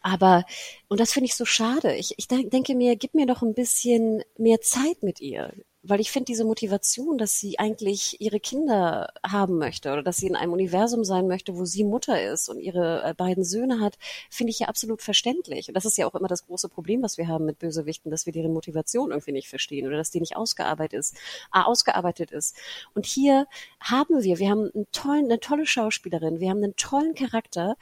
[0.00, 0.44] aber,
[0.88, 1.94] und das finde ich so schade.
[1.96, 5.52] Ich, ich denke mir, gib mir doch ein bisschen mehr Zeit mit ihr
[5.86, 10.26] weil ich finde diese Motivation, dass sie eigentlich ihre Kinder haben möchte oder dass sie
[10.26, 13.98] in einem Universum sein möchte, wo sie Mutter ist und ihre äh, beiden Söhne hat,
[14.30, 15.68] finde ich ja absolut verständlich.
[15.68, 18.24] Und das ist ja auch immer das große Problem, was wir haben mit Bösewichten, dass
[18.24, 21.16] wir deren Motivation irgendwie nicht verstehen oder dass die nicht ausgearbeitet ist,
[21.52, 22.56] äh, ausgearbeitet ist.
[22.94, 23.46] Und hier
[23.78, 27.76] haben wir, wir haben einen tollen, eine tolle Schauspielerin, wir haben einen tollen Charakter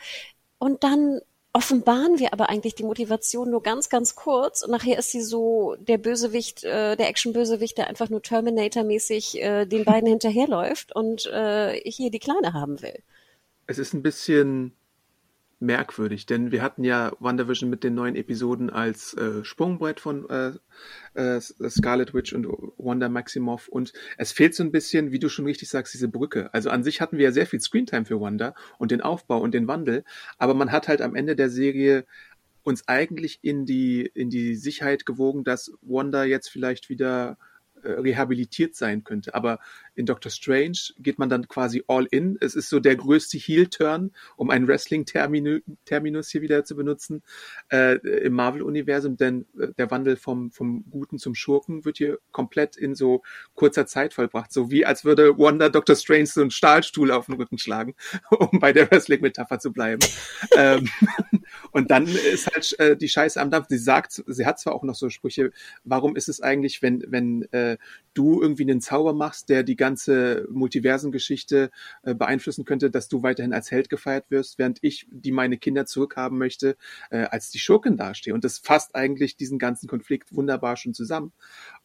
[0.59, 1.21] und dann
[1.53, 5.77] offenbaren wir aber eigentlich die Motivation nur ganz, ganz kurz und nachher ist sie so
[5.79, 11.79] der Bösewicht, äh, der Action-Bösewicht, der einfach nur Terminator-mäßig äh, den beiden hinterherläuft und äh,
[11.85, 12.99] hier die Kleine haben will.
[13.67, 14.73] Es ist ein bisschen
[15.63, 20.53] merkwürdig, denn wir hatten ja WandaVision mit den neuen Episoden als äh, Sprungbrett von äh,
[21.15, 22.47] äh, Scarlet Witch und
[22.77, 26.53] Wanda Maximoff und es fehlt so ein bisschen, wie du schon richtig sagst, diese Brücke.
[26.53, 29.55] Also an sich hatten wir ja sehr viel Screentime für Wanda und den Aufbau und
[29.55, 30.05] den Wandel,
[30.37, 32.05] aber man hat halt am Ende der Serie
[32.65, 37.39] uns eigentlich in die in die Sicherheit gewogen, dass Wanda jetzt vielleicht wieder
[37.85, 39.35] rehabilitiert sein könnte.
[39.35, 39.59] Aber
[39.95, 42.39] in Doctor Strange geht man dann quasi all in.
[42.41, 47.23] Es ist so der größte Heel-Turn, um einen Wrestling-Terminus hier wieder zu benutzen,
[47.71, 52.77] äh, im Marvel-Universum, denn äh, der Wandel vom, vom Guten zum Schurken wird hier komplett
[52.77, 53.23] in so
[53.55, 54.53] kurzer Zeit vollbracht.
[54.53, 57.95] So wie als würde Wanda Doctor Strange so einen Stahlstuhl auf den Rücken schlagen,
[58.31, 60.03] um bei der Wrestling-Metapher zu bleiben.
[60.57, 60.89] ähm,
[61.73, 63.67] und dann ist halt äh, die Scheiße am Dampf.
[63.69, 65.53] Sie sagt, sie hat zwar auch noch so Sprüche,
[65.85, 67.72] warum ist es eigentlich, wenn, wenn äh,
[68.15, 71.71] du irgendwie einen Zauber machst, der die ganze Multiversengeschichte
[72.03, 75.87] äh, beeinflussen könnte, dass du weiterhin als Held gefeiert wirst, während ich, die meine Kinder
[75.87, 76.77] zurückhaben möchte,
[77.11, 78.35] äh, als die Schurken dastehe.
[78.35, 81.33] Und das fasst eigentlich diesen ganzen Konflikt wunderbar schon zusammen.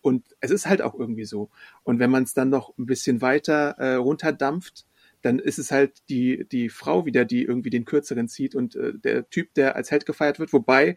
[0.01, 1.49] Und es ist halt auch irgendwie so.
[1.83, 4.85] Und wenn man es dann noch ein bisschen weiter äh, runterdampft,
[5.21, 8.93] dann ist es halt die, die Frau wieder, die irgendwie den Kürzeren zieht und äh,
[8.93, 10.95] der Typ, der als Held gefeiert wird, wobei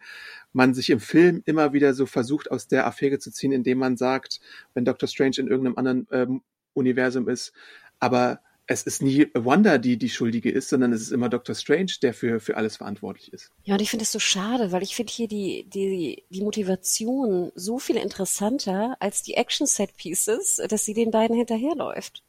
[0.53, 3.97] man sich im Film immer wieder so versucht, aus der Affäre zu ziehen, indem man
[3.97, 4.41] sagt,
[4.75, 6.43] wenn Doctor Strange in irgendeinem anderen ähm,
[6.75, 7.53] Universum ist,
[7.99, 11.95] aber es ist nie Wanda, die die Schuldige ist, sondern es ist immer Doctor Strange,
[12.03, 13.51] der für, für alles verantwortlich ist.
[13.65, 17.51] Ja, und ich finde es so schade, weil ich finde hier die, die, die Motivation
[17.57, 22.23] so viel interessanter als die Action-Set-Pieces, dass sie den beiden hinterherläuft.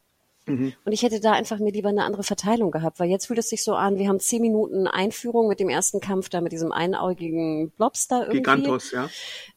[0.46, 0.74] Mhm.
[0.84, 3.50] Und ich hätte da einfach mir lieber eine andere Verteilung gehabt, weil jetzt fühlt es
[3.50, 6.72] sich so an, wir haben zehn Minuten Einführung mit dem ersten Kampf da mit diesem
[6.72, 8.38] einaugigen Blobster irgendwie.
[8.38, 9.10] Gigantos, ja.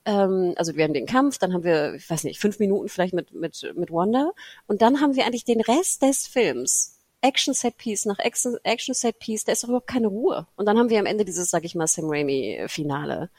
[0.05, 3.15] Ähm, also wir haben den Kampf, dann haben wir, ich weiß nicht, fünf Minuten vielleicht
[3.15, 4.33] mit, mit, mit Wanda
[4.67, 6.95] und dann haben wir eigentlich den Rest des Films
[7.25, 10.47] Action Set Piece nach Action, Action Set Piece, da ist doch überhaupt keine Ruhe.
[10.57, 13.31] Und dann haben wir am Ende dieses, sag ich mal, Sam Raimi Finale.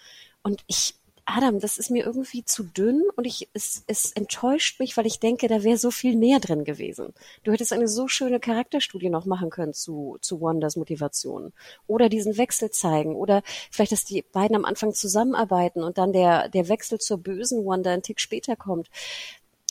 [0.41, 0.95] Und ich,
[1.27, 5.19] Adam, das ist mir irgendwie zu dünn und ich, es, es enttäuscht mich, weil ich
[5.19, 7.13] denke, da wäre so viel mehr drin gewesen.
[7.43, 11.51] Du hättest eine so schöne Charakterstudie noch machen können zu, zu Wonders Motivation.
[11.88, 13.15] Oder diesen Wechsel zeigen.
[13.15, 17.65] Oder vielleicht, dass die beiden am Anfang zusammenarbeiten und dann der, der Wechsel zur bösen
[17.65, 18.91] Wanda einen Tick später kommt.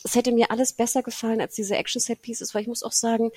[0.03, 3.31] Es hätte mir alles besser gefallen als diese Action-Set-Pieces, weil ich muss auch sagen,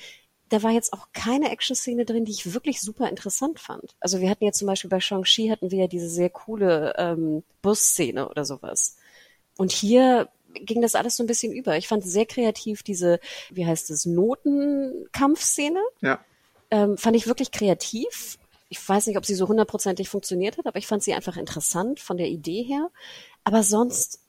[0.49, 3.95] da war jetzt auch keine Action-Szene drin, die ich wirklich super interessant fand.
[4.01, 7.43] Also wir hatten ja zum Beispiel bei Shang-Chi hatten wir ja diese sehr coole ähm,
[7.63, 8.97] Bus-Szene oder sowas.
[9.57, 11.77] Und hier ging das alles so ein bisschen über.
[11.77, 15.81] Ich fand sehr kreativ diese, wie heißt es, Notenkampfszene.
[16.01, 16.25] Ja.
[16.71, 18.39] Ähm, fand ich wirklich kreativ.
[18.69, 22.01] Ich weiß nicht, ob sie so hundertprozentig funktioniert hat, aber ich fand sie einfach interessant
[22.01, 22.91] von der Idee her.
[23.45, 24.21] Aber sonst,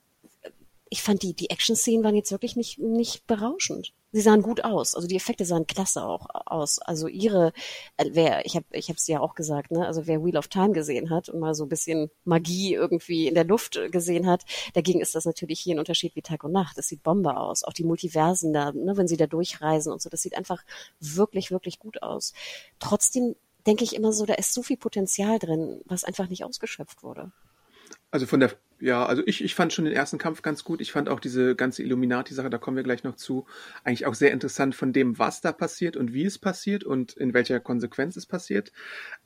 [0.90, 4.96] ich fand die, die Action-Szenen waren jetzt wirklich nicht, nicht berauschend sie sahen gut aus.
[4.96, 6.80] Also die Effekte sahen klasse auch aus.
[6.80, 7.54] Also ihre,
[7.98, 10.72] äh, wer, ich habe ich es ja auch gesagt, ne, also wer Wheel of Time
[10.72, 15.02] gesehen hat und mal so ein bisschen Magie irgendwie in der Luft gesehen hat, dagegen
[15.02, 16.78] ist das natürlich hier ein Unterschied wie Tag und Nacht.
[16.78, 17.64] Das sieht Bombe aus.
[17.64, 20.64] Auch die Multiversen da, ne, wenn sie da durchreisen und so, das sieht einfach
[21.00, 22.34] wirklich, wirklich gut aus.
[22.80, 23.36] Trotzdem
[23.68, 27.32] denke ich immer so, da ist so viel Potenzial drin, was einfach nicht ausgeschöpft wurde.
[28.12, 30.82] Also von der, ja, also ich, ich fand schon den ersten Kampf ganz gut.
[30.82, 33.46] Ich fand auch diese ganze Illuminati-Sache, da kommen wir gleich noch zu,
[33.84, 37.36] eigentlich auch sehr interessant von dem, was da passiert und wie es passiert und in
[37.36, 38.72] welcher Konsequenz es passiert.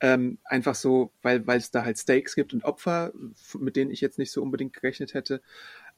[0.00, 3.12] Ähm, einfach so, weil weil es da halt Stakes gibt und Opfer,
[3.58, 5.40] mit denen ich jetzt nicht so unbedingt gerechnet hätte.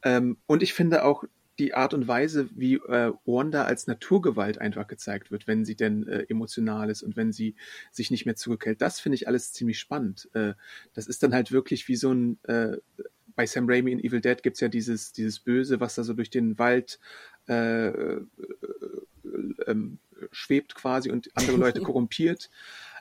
[0.04, 1.24] Ähm, und ich finde auch
[1.58, 6.06] die Art und Weise, wie äh, Wanda als Naturgewalt einfach gezeigt wird, wenn sie denn
[6.06, 7.54] äh, emotional ist und wenn sie
[7.92, 10.28] sich nicht mehr zurückhält, das finde ich alles ziemlich spannend.
[10.34, 10.54] Äh,
[10.94, 12.76] das ist dann halt wirklich wie so ein, äh,
[13.34, 16.30] bei Sam Raimi in Evil Dead gibt's ja dieses, dieses Böse, was da so durch
[16.30, 16.98] den Wald
[17.48, 18.20] äh, äh,
[19.66, 19.98] ähm,
[20.32, 22.50] schwebt quasi und andere Leute korrumpiert.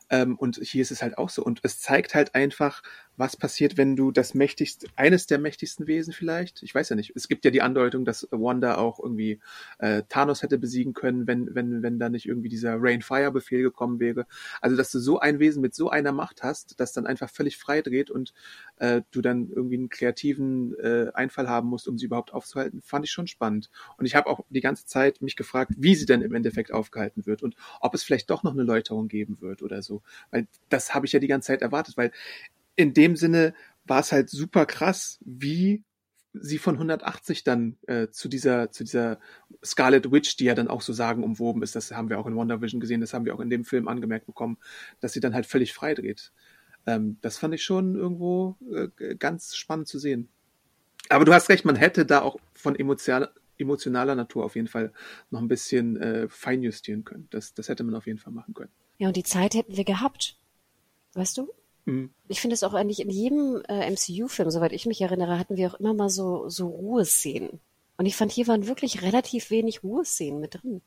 [0.10, 1.44] Ähm, und hier ist es halt auch so.
[1.44, 2.84] Und es zeigt halt einfach,
[3.18, 7.14] was passiert, wenn du das mächtigste, eines der mächtigsten Wesen vielleicht, ich weiß ja nicht,
[7.16, 9.40] es gibt ja die Andeutung, dass Wanda auch irgendwie
[9.80, 14.26] äh, Thanos hätte besiegen können, wenn, wenn, wenn da nicht irgendwie dieser Rain-Fire-Befehl gekommen wäre.
[14.62, 17.58] Also, dass du so ein Wesen mit so einer Macht hast, das dann einfach völlig
[17.58, 18.34] frei dreht und
[18.78, 23.06] äh, du dann irgendwie einen kreativen äh, Einfall haben musst, um sie überhaupt aufzuhalten, fand
[23.06, 23.70] ich schon spannend.
[23.98, 27.26] Und ich habe auch die ganze Zeit mich gefragt, wie sie denn im Endeffekt aufgehalten
[27.26, 30.02] wird und ob es vielleicht doch noch eine Läuterung geben wird oder so.
[30.32, 32.12] Weil das habe ich ja die ganze Zeit erwartet, weil
[32.76, 33.54] in dem Sinne
[33.86, 35.84] war es halt super krass, wie
[36.34, 39.20] sie von 180 dann äh, zu dieser zu dieser
[39.64, 42.36] Scarlet Witch, die ja dann auch so sagen umwoben ist, das haben wir auch in
[42.36, 44.58] Wonder Vision gesehen, das haben wir auch in dem Film angemerkt bekommen,
[45.00, 46.34] dass sie dann halt völlig frei dreht.
[46.86, 50.30] Ähm, das fand ich schon irgendwo äh, ganz spannend zu sehen.
[51.10, 54.92] Aber du hast recht, man hätte da auch von emotional, emotionaler Natur auf jeden Fall
[55.30, 57.28] noch ein bisschen äh, feinjustieren können.
[57.30, 58.72] Das, das hätte man auf jeden Fall machen können.
[58.98, 60.38] Ja, und die Zeit hätten wir gehabt.
[61.14, 61.50] Weißt du?
[61.86, 62.10] Mhm.
[62.28, 65.70] Ich finde es auch eigentlich in jedem äh, MCU-Film, soweit ich mich erinnere, hatten wir
[65.70, 67.60] auch immer mal so, so Ruheszenen.
[67.98, 70.82] Und ich fand, hier waren wirklich relativ wenig Ruheszenen mit drin.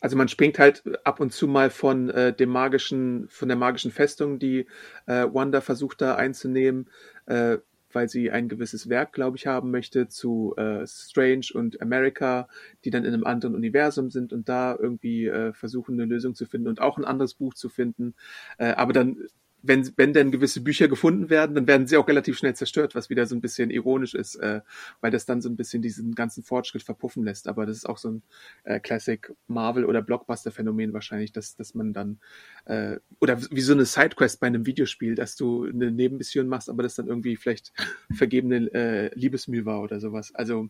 [0.00, 3.90] Also man springt halt ab und zu mal von äh, dem magischen, von der magischen
[3.90, 4.66] Festung, die
[5.06, 6.88] äh, Wanda versucht da einzunehmen,
[7.26, 7.58] äh,
[7.92, 12.48] weil sie ein gewisses Werk, glaube ich, haben möchte zu äh, Strange und America,
[12.84, 16.46] die dann in einem anderen Universum sind und da irgendwie äh, versuchen, eine Lösung zu
[16.46, 18.14] finden und auch ein anderes Buch zu finden.
[18.58, 19.16] Äh, aber dann
[19.62, 23.10] wenn, wenn denn gewisse Bücher gefunden werden, dann werden sie auch relativ schnell zerstört, was
[23.10, 24.60] wieder so ein bisschen ironisch ist, äh,
[25.00, 27.48] weil das dann so ein bisschen diesen ganzen Fortschritt verpuffen lässt.
[27.48, 28.22] Aber das ist auch so ein
[28.64, 32.20] äh, Classic Marvel oder Blockbuster Phänomen wahrscheinlich, dass, dass man dann
[32.66, 36.82] äh, oder wie so eine Sidequest bei einem Videospiel, dass du eine Nebenmission machst, aber
[36.82, 37.72] das dann irgendwie vielleicht
[38.12, 40.34] vergebene äh, Liebesmüh war oder sowas.
[40.34, 40.68] Also,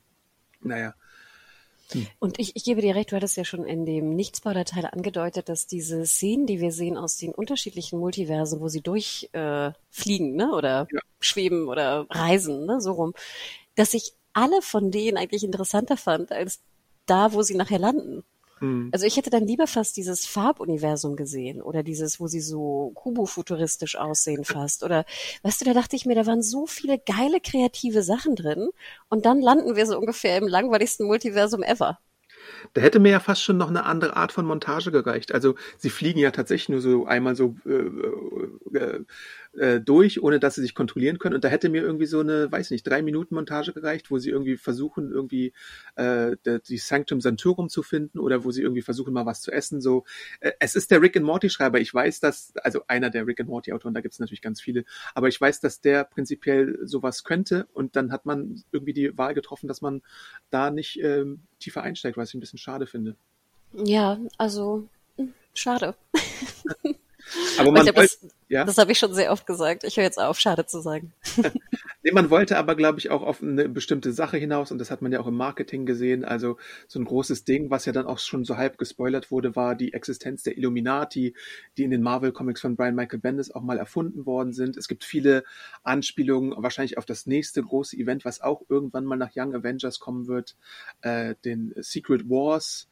[0.62, 0.94] naja.
[1.92, 2.06] Hm.
[2.18, 5.66] Und ich, ich gebe dir recht, du hattest ja schon in dem Nichtspoiler-Teil angedeutet, dass
[5.66, 10.86] diese Szenen, die wir sehen aus den unterschiedlichen Multiversen, wo sie durchfliegen, äh, ne, oder
[10.92, 11.00] ja.
[11.20, 13.14] schweben oder reisen, ne, so rum,
[13.74, 16.60] dass ich alle von denen eigentlich interessanter fand als
[17.06, 18.24] da, wo sie nachher landen.
[18.60, 18.90] Mhm.
[18.92, 23.96] Also ich hätte dann lieber fast dieses Farbuniversum gesehen oder dieses, wo sie so kubofuturistisch
[23.96, 24.82] aussehen fast.
[24.82, 25.04] Oder
[25.42, 28.70] weißt du, da dachte ich mir, da waren so viele geile kreative Sachen drin
[29.08, 31.98] und dann landen wir so ungefähr im langweiligsten Multiversum ever.
[32.72, 35.32] Da hätte mir ja fast schon noch eine andere Art von Montage gereicht.
[35.32, 39.04] Also sie fliegen ja tatsächlich nur so einmal so äh, äh,
[39.58, 41.34] äh, durch, ohne dass sie sich kontrollieren können.
[41.34, 44.30] Und da hätte mir irgendwie so eine, weiß nicht, drei Minuten Montage gereicht, wo sie
[44.30, 45.52] irgendwie versuchen, irgendwie
[45.96, 49.80] äh, die Sanctum Sanctorum zu finden oder wo sie irgendwie versuchen, mal was zu essen.
[49.80, 50.04] So,
[50.40, 51.80] äh, es ist der Rick and Morty Schreiber.
[51.80, 54.60] Ich weiß, dass, also einer der Rick and Morty Autoren, da gibt es natürlich ganz
[54.60, 54.84] viele,
[55.14, 57.66] aber ich weiß, dass der prinzipiell sowas könnte.
[57.72, 60.02] Und dann hat man irgendwie die Wahl getroffen, dass man
[60.50, 63.16] da nicht ähm, tiefer einsteigt, was ich ein bisschen schade finde.
[63.72, 65.94] Ja, also hm, schade.
[67.58, 68.64] Aber man glaub, das, ja?
[68.64, 69.84] das habe ich schon sehr oft gesagt.
[69.84, 71.12] Ich höre jetzt auf, schade zu sagen.
[72.02, 75.02] nee, man wollte aber, glaube ich, auch auf eine bestimmte Sache hinaus und das hat
[75.02, 76.24] man ja auch im Marketing gesehen.
[76.24, 76.56] Also
[76.86, 79.92] so ein großes Ding, was ja dann auch schon so halb gespoilert wurde, war die
[79.92, 81.34] Existenz der Illuminati,
[81.76, 84.76] die in den Marvel Comics von Brian Michael Bendis auch mal erfunden worden sind.
[84.76, 85.44] Es gibt viele
[85.82, 90.26] Anspielungen wahrscheinlich auf das nächste große Event, was auch irgendwann mal nach Young Avengers kommen
[90.26, 90.56] wird,
[91.02, 92.88] äh, den Secret Wars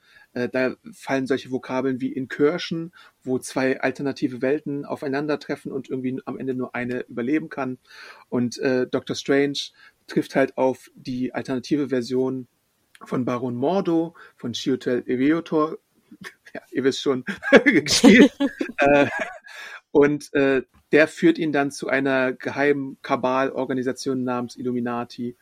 [0.53, 6.55] da fallen solche Vokabeln wie Incursion, wo zwei alternative Welten aufeinandertreffen und irgendwie am Ende
[6.55, 7.79] nur eine überleben kann.
[8.29, 9.59] Und äh, Doctor Strange
[10.07, 12.49] trifft halt auf die alternative Version
[13.05, 15.79] von Baron Mordo, von Chiotel Ereotor,
[16.55, 17.25] ja, ihr wisst schon,
[17.65, 18.33] gespielt.
[18.79, 19.07] äh,
[19.91, 20.63] und äh,
[20.93, 25.37] der führt ihn dann zu einer geheimen Kabalorganisation namens Illuminati.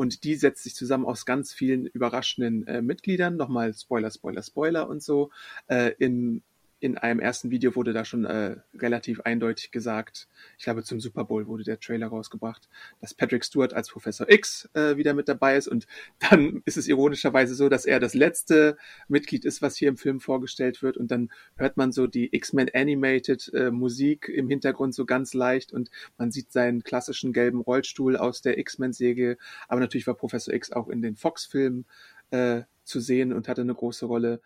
[0.00, 3.36] Und die setzt sich zusammen aus ganz vielen überraschenden äh, Mitgliedern.
[3.36, 5.30] Nochmal Spoiler, Spoiler, Spoiler und so.
[5.66, 6.42] Äh, in
[6.80, 10.28] in einem ersten Video wurde da schon äh, relativ eindeutig gesagt,
[10.58, 12.68] ich glaube zum Super Bowl wurde der Trailer rausgebracht,
[13.02, 15.68] dass Patrick Stewart als Professor X äh, wieder mit dabei ist.
[15.68, 15.86] Und
[16.30, 18.78] dann ist es ironischerweise so, dass er das letzte
[19.08, 20.96] Mitglied ist, was hier im Film vorgestellt wird.
[20.96, 25.72] Und dann hört man so die X-Men Animated äh, Musik im Hintergrund so ganz leicht.
[25.72, 29.36] Und man sieht seinen klassischen gelben Rollstuhl aus der X-Men-Säge,
[29.68, 31.84] aber natürlich war Professor X auch in den Fox-Filmen
[32.30, 34.40] äh, zu sehen und hatte eine große Rolle.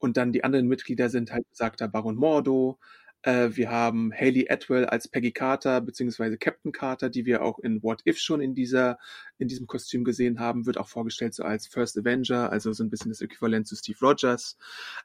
[0.00, 2.78] Und dann die anderen Mitglieder sind halt besagter Baron Mordo,
[3.22, 7.82] äh, wir haben Haley Atwell als Peggy Carter beziehungsweise Captain Carter, die wir auch in
[7.82, 8.98] What If schon in dieser
[9.40, 12.90] in diesem Kostüm gesehen haben, wird auch vorgestellt so als First Avenger, also so ein
[12.90, 14.58] bisschen das Äquivalent zu Steve Rogers.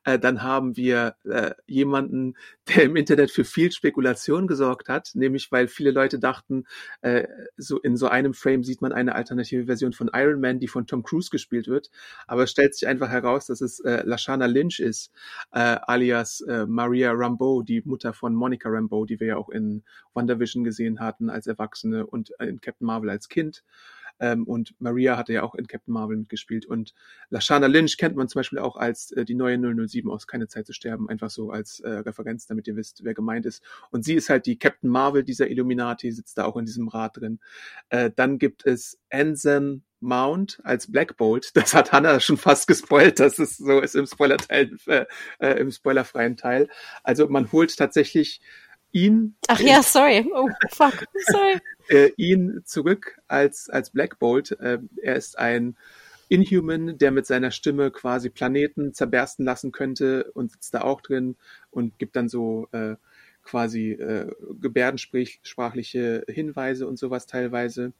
[0.04, 2.36] Äh, dann haben wir äh, jemanden,
[2.76, 6.66] der im Internet für viel Spekulation gesorgt hat, nämlich weil viele Leute dachten,
[7.02, 10.68] äh, so in so einem Frame sieht man eine alternative Version von Iron Man, die
[10.68, 11.90] von Tom Cruise gespielt wird,
[12.28, 15.12] aber es stellt sich einfach heraus, dass es äh, Lashana Lynch ist,
[15.54, 19.84] äh, alias äh, Maria Rambeau, die Mutter von Monica Rambeau, die wir ja auch in
[20.14, 23.64] WandaVision gesehen hatten als Erwachsene und in Captain Marvel als Kind.
[24.20, 26.66] Ähm, und Maria hatte ja auch in Captain Marvel mitgespielt.
[26.66, 26.94] Und
[27.30, 30.68] Lashana Lynch kennt man zum Beispiel auch als äh, die neue 007 aus Keine Zeit
[30.68, 33.64] zu sterben, einfach so als äh, Referenz, damit ihr wisst, wer gemeint ist.
[33.92, 37.18] Und sie ist halt die Captain Marvel dieser Illuminati, sitzt da auch in diesem Rat
[37.18, 37.40] drin.
[37.90, 41.52] Äh, dann gibt es Anson Mount als Black Bolt.
[41.66, 45.06] Das hat Hannah schon fast gespoilt, dass es so ist im Spoiler-Teil, äh,
[45.40, 46.70] äh, im spoilerfreien Teil.
[47.04, 48.42] Also man holt tatsächlich
[48.92, 49.36] ihn.
[49.48, 50.30] Ach ja, sorry.
[50.34, 51.06] Oh, fuck.
[51.28, 51.60] Sorry.
[51.90, 54.52] äh, ihn zurück als, als Black Bolt.
[54.60, 55.76] Äh, er ist ein
[56.30, 61.36] Inhuman, der mit seiner Stimme quasi Planeten zerbersten lassen könnte und sitzt da auch drin
[61.70, 62.96] und gibt dann so äh,
[63.44, 67.94] quasi äh, gebärdensprachliche Hinweise und sowas teilweise.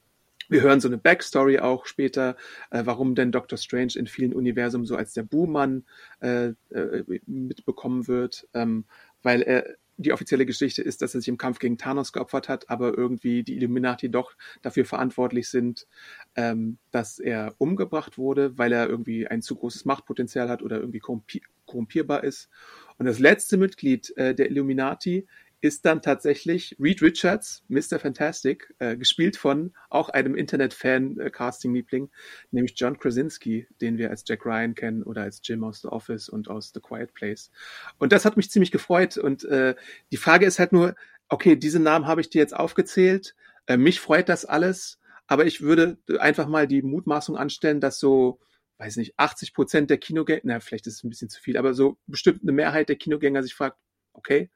[0.48, 2.36] Wir hören so eine Backstory auch später,
[2.70, 5.86] äh, warum denn Doctor Strange in vielen Universen so als der Buhmann
[6.20, 8.86] äh, äh, mitbekommen wird, ähm,
[9.24, 9.66] weil er
[9.98, 13.44] die offizielle Geschichte ist, dass er sich im Kampf gegen Thanos geopfert hat, aber irgendwie
[13.44, 15.88] die Illuminati doch dafür verantwortlich sind,
[16.36, 21.00] ähm, dass er umgebracht wurde, weil er irgendwie ein zu großes Machtpotenzial hat oder irgendwie
[21.00, 22.50] korrumpi korrumpierbar ist.
[22.98, 25.28] Und das letzte Mitglied äh, der Illuminati
[25.66, 28.00] ist dann tatsächlich Reed Richards, Mr.
[28.00, 32.12] Fantastic, äh, gespielt von auch einem Internet-Fan-Casting-Liebling,
[32.52, 36.30] nämlich John Krasinski, den wir als Jack Ryan kennen oder als Jim aus The Office
[36.30, 37.52] und aus The Quiet Place.
[37.98, 39.18] Und das hat mich ziemlich gefreut.
[39.18, 39.76] Und äh,
[40.12, 40.96] die Frage ist halt nur,
[41.30, 43.36] okay, diese Namen habe ich dir jetzt aufgezählt.
[43.66, 48.40] Äh, mich freut das alles, aber ich würde einfach mal die Mutmaßung anstellen, dass so
[48.78, 51.74] weiß nicht, 80 Prozent der Kinogänger, na, vielleicht ist es ein bisschen zu viel, aber
[51.74, 53.78] so bestimmt eine Mehrheit der Kinogänger sich fragt,
[54.12, 54.50] okay,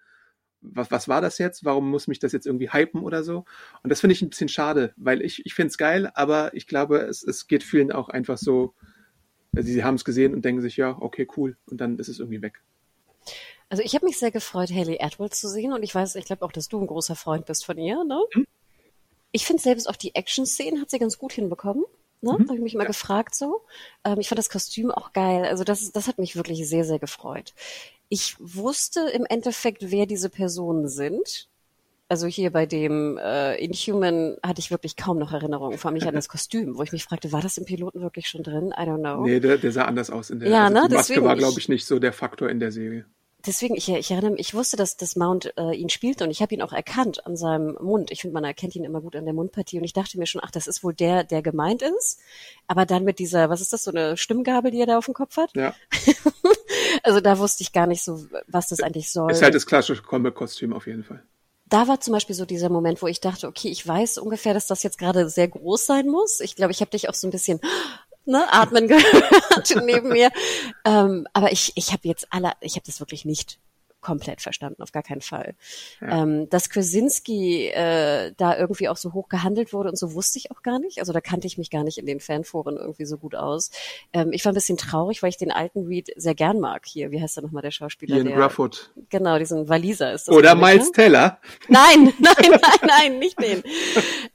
[0.62, 1.66] was, was war das jetzt?
[1.66, 3.46] Warum muss mich das jetzt irgendwie hypen oder so?
[3.84, 6.68] Und das finde ich ein bisschen schade, weil ich, ich finde es geil, aber ich
[6.68, 8.74] glaube, es, es geht vielen auch einfach so,
[9.56, 12.20] also sie haben es gesehen und denken sich, ja, okay, cool, und dann ist es
[12.20, 12.62] irgendwie weg.
[13.70, 16.44] Also ich habe mich sehr gefreut, Haley Atwell zu sehen und ich weiß, ich glaube
[16.44, 18.20] auch, dass du ein großer Freund bist von ihr, ne?
[18.34, 18.48] Hm?
[19.32, 21.86] Ich finde selbst auch die Action-Szenen hat sie ganz gut hinbekommen.
[22.22, 22.34] Ne?
[22.34, 22.48] Mhm.
[22.48, 22.88] Habe ich mich mal ja.
[22.88, 23.62] gefragt so.
[24.04, 25.46] Ähm, ich fand das Kostüm auch geil.
[25.46, 27.54] Also das, das hat mich wirklich sehr, sehr gefreut.
[28.10, 31.48] Ich wusste im Endeffekt, wer diese Personen sind.
[32.12, 36.08] Also hier bei dem äh, Inhuman hatte ich wirklich kaum noch Erinnerungen, vor allem nicht
[36.08, 38.74] an das Kostüm, wo ich mich fragte, war das im Piloten wirklich schon drin?
[38.76, 39.24] I don't know.
[39.24, 40.88] Nee, der, der sah anders aus in der ja, also ne?
[40.90, 43.06] Die Maske Deswegen war, glaube ich, nicht so der Faktor in der Serie
[43.46, 46.42] deswegen, ich, ich erinnere mich, ich wusste, dass, dass Mount äh, ihn spielte und ich
[46.42, 48.12] habe ihn auch erkannt an seinem Mund.
[48.12, 50.42] Ich finde, man erkennt ihn immer gut an der Mundpartie und ich dachte mir schon,
[50.44, 52.20] ach, das ist wohl der, der gemeint ist.
[52.68, 55.14] Aber dann mit dieser, was ist das, so eine Stimmgabel, die er da auf dem
[55.14, 55.52] Kopf hat?
[55.56, 55.74] Ja.
[57.04, 59.32] also da wusste ich gar nicht so, was das eigentlich soll.
[59.32, 61.24] Ist halt das klassische Comic-Kostüm auf jeden Fall
[61.70, 64.68] da war zum Beispiel so dieser Moment, wo ich dachte, okay, ich weiß ungefähr, dass
[64.68, 66.40] das jetzt gerade sehr groß sein muss.
[66.40, 67.60] Ich glaube, ich habe dich auch so ein bisschen
[68.26, 70.32] ne, atmen gehört neben mir.
[70.84, 73.60] Ähm, aber ich, ich habe jetzt alle, ich habe das wirklich nicht
[74.02, 75.56] komplett verstanden, auf gar keinen Fall.
[76.02, 76.24] Ja.
[76.24, 80.52] Ähm, dass Krasinski äh, da irgendwie auch so hoch gehandelt wurde und so wusste ich
[80.52, 81.00] auch gar nicht.
[81.00, 83.72] Also da kannte ich mich gar nicht in den Fanforen irgendwie so gut aus.
[84.14, 87.12] Ähm, ich war ein bisschen traurig, weil ich den alten Reed sehr gern mag hier.
[87.12, 88.18] Wie heißt der nochmal, der Schauspieler?
[88.18, 88.92] Ian der, Grufford.
[89.10, 90.36] Genau, diesen Waliser ist das.
[90.36, 90.92] Oder Miles ne?
[90.94, 91.40] Teller.
[91.68, 93.64] Nein, nein, nein, nein, nicht den.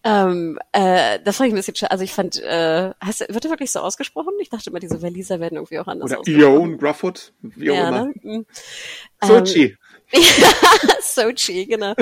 [0.04, 3.72] Ähm, äh, das fand ich ein bisschen, also ich fand, äh, heißt, wird er wirklich
[3.72, 4.34] so ausgesprochen?
[4.38, 7.88] Ich dachte immer, diese Waliser werden irgendwie auch anders Oder Ion Grufford, wie auch ja,
[7.88, 8.04] immer.
[8.04, 8.14] Ne?
[8.22, 8.46] Mhm.
[9.22, 9.76] Sochi.
[10.12, 10.22] Ähm,
[11.00, 11.94] Sochi, genau.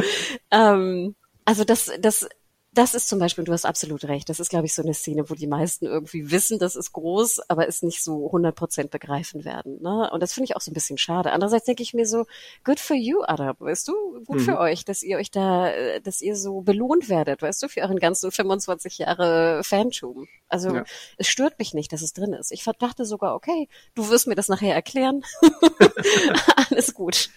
[0.51, 2.29] ähm, also das, das,
[2.75, 5.29] das ist zum Beispiel, du hast absolut recht, das ist, glaube ich, so eine Szene,
[5.29, 9.45] wo die meisten irgendwie wissen, das ist groß, aber es nicht so 100 Prozent begreifen
[9.45, 9.83] werden.
[9.83, 10.11] Ne?
[10.11, 11.33] Und das finde ich auch so ein bisschen schade.
[11.33, 12.27] Andererseits denke ich mir so,
[12.65, 14.45] good for you, Arab, weißt du, gut mhm.
[14.45, 15.71] für euch, dass ihr euch da,
[16.01, 20.27] dass ihr so belohnt werdet, weißt du, für euren ganzen 25 Jahre Fantum.
[20.49, 20.85] Also ja.
[21.19, 22.53] es stört mich nicht, dass es drin ist.
[22.53, 25.23] Ich dachte sogar, okay, du wirst mir das nachher erklären.
[26.71, 27.29] Alles gut.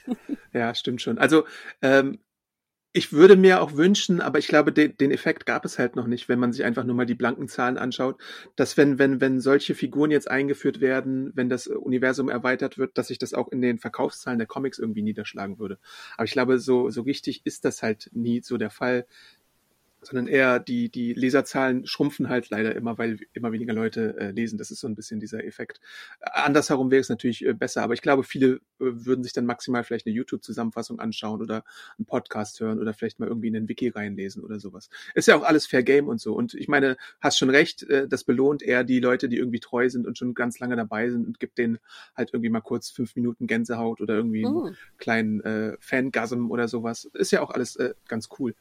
[0.53, 1.17] Ja, stimmt schon.
[1.17, 1.43] Also
[1.81, 2.19] ähm,
[2.95, 6.07] ich würde mir auch wünschen, aber ich glaube, den, den Effekt gab es halt noch
[6.07, 8.21] nicht, wenn man sich einfach nur mal die blanken Zahlen anschaut,
[8.55, 13.09] dass wenn, wenn, wenn solche Figuren jetzt eingeführt werden, wenn das Universum erweitert wird, dass
[13.09, 15.77] sich das auch in den Verkaufszahlen der Comics irgendwie niederschlagen würde.
[16.15, 19.05] Aber ich glaube, so, so richtig ist das halt nie so der Fall
[20.05, 24.57] sondern eher die, die Leserzahlen schrumpfen halt leider immer, weil immer weniger Leute äh, lesen.
[24.57, 25.79] Das ist so ein bisschen dieser Effekt.
[26.21, 29.83] Andersherum wäre es natürlich äh, besser, aber ich glaube, viele äh, würden sich dann maximal
[29.83, 31.63] vielleicht eine YouTube-Zusammenfassung anschauen oder
[31.97, 34.89] einen Podcast hören oder vielleicht mal irgendwie in den Wiki reinlesen oder sowas.
[35.13, 36.33] Ist ja auch alles Fair Game und so.
[36.33, 39.89] Und ich meine, hast schon recht, äh, das belohnt eher die Leute, die irgendwie treu
[39.89, 41.79] sind und schon ganz lange dabei sind und gibt denen
[42.15, 44.65] halt irgendwie mal kurz fünf Minuten Gänsehaut oder irgendwie oh.
[44.65, 47.05] einen kleinen äh, Fangasm oder sowas.
[47.13, 48.55] Ist ja auch alles äh, ganz cool.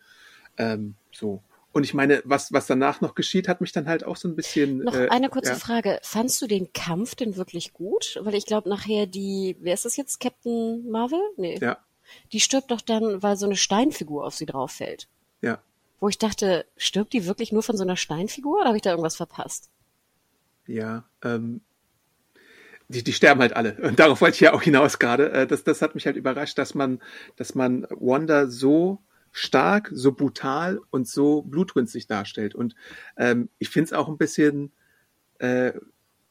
[0.56, 1.42] Ähm, so.
[1.72, 4.36] Und ich meine, was, was danach noch geschieht, hat mich dann halt auch so ein
[4.36, 4.78] bisschen.
[4.78, 5.56] Noch äh, eine kurze ja.
[5.56, 5.98] Frage.
[6.02, 8.20] Fandst du den Kampf denn wirklich gut?
[8.22, 10.20] Weil ich glaube, nachher die, wer ist das jetzt?
[10.20, 11.20] Captain Marvel?
[11.36, 11.58] Nee.
[11.60, 11.78] Ja.
[12.32, 15.08] Die stirbt doch dann, weil so eine Steinfigur auf sie drauf fällt.
[15.40, 15.60] Ja.
[15.98, 18.90] Wo ich dachte, stirbt die wirklich nur von so einer Steinfigur oder habe ich da
[18.90, 19.68] irgendwas verpasst?
[20.66, 21.60] Ja, ähm,
[22.88, 23.76] die, die sterben halt alle.
[23.82, 25.32] Und darauf wollte ich ja auch hinaus gerade.
[25.32, 27.00] Äh, das, das hat mich halt überrascht, dass man,
[27.36, 29.00] dass man Wanda so
[29.36, 32.54] stark, so brutal und so blutrünstig darstellt.
[32.54, 32.76] Und
[33.16, 34.70] ähm, ich finde es auch ein bisschen
[35.40, 35.72] äh,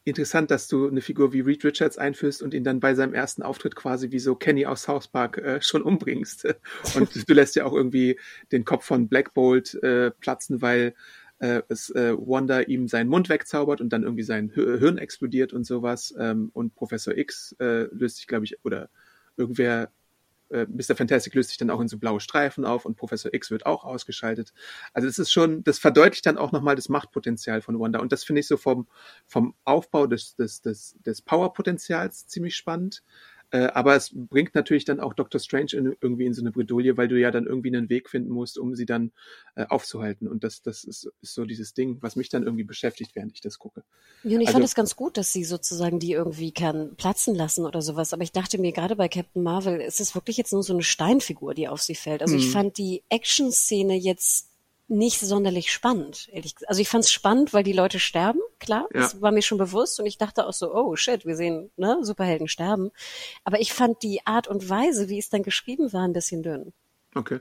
[0.04, 3.42] interessant, dass du eine Figur wie Reed Richards einführst und ihn dann bei seinem ersten
[3.42, 6.46] Auftritt quasi wie so Kenny aus South Park äh, schon umbringst.
[6.94, 8.18] Und du lässt ja auch irgendwie
[8.52, 10.94] den Kopf von Black Bolt äh, platzen, weil
[11.40, 15.64] äh, es äh, Wanda ihm seinen Mund wegzaubert und dann irgendwie sein Hirn explodiert und
[15.64, 16.14] sowas.
[16.18, 18.88] Ähm, und Professor X äh, löst sich, glaube ich, oder
[19.36, 19.90] irgendwer
[20.50, 20.96] äh, Mr.
[20.96, 23.84] Fantastic löst sich dann auch in so blaue Streifen auf und Professor X wird auch
[23.84, 24.52] ausgeschaltet.
[24.92, 27.98] Also das ist schon, das verdeutlicht dann auch nochmal das Machtpotenzial von Wanda.
[28.00, 28.86] Und das finde ich so vom,
[29.26, 33.02] vom Aufbau des, des, des, des Powerpotenzials ziemlich spannend.
[33.54, 36.96] Äh, aber es bringt natürlich dann auch Doctor Strange in, irgendwie in so eine Bredouille,
[36.96, 39.12] weil du ja dann irgendwie einen Weg finden musst, um sie dann
[39.54, 40.26] äh, aufzuhalten.
[40.26, 43.40] Und das, das ist, ist so dieses Ding, was mich dann irgendwie beschäftigt, während ich
[43.40, 43.84] das gucke.
[44.24, 47.36] Ja, und ich also, fand es ganz gut, dass sie sozusagen die irgendwie kann platzen
[47.36, 48.12] lassen oder sowas.
[48.12, 50.82] Aber ich dachte mir gerade bei Captain Marvel, ist es wirklich jetzt nur so eine
[50.82, 52.22] Steinfigur, die auf sie fällt.
[52.22, 52.52] Also ich mhm.
[52.52, 54.50] fand die Action-Szene jetzt
[54.94, 56.68] nicht sonderlich spannend, ehrlich gesagt.
[56.68, 59.00] Also ich fand es spannend, weil die Leute sterben, klar, ja.
[59.00, 61.98] das war mir schon bewusst und ich dachte auch so, oh shit, wir sehen ne,
[62.02, 62.90] Superhelden sterben.
[63.44, 66.72] Aber ich fand die Art und Weise, wie es dann geschrieben war, ein bisschen dünn.
[67.14, 67.40] Okay.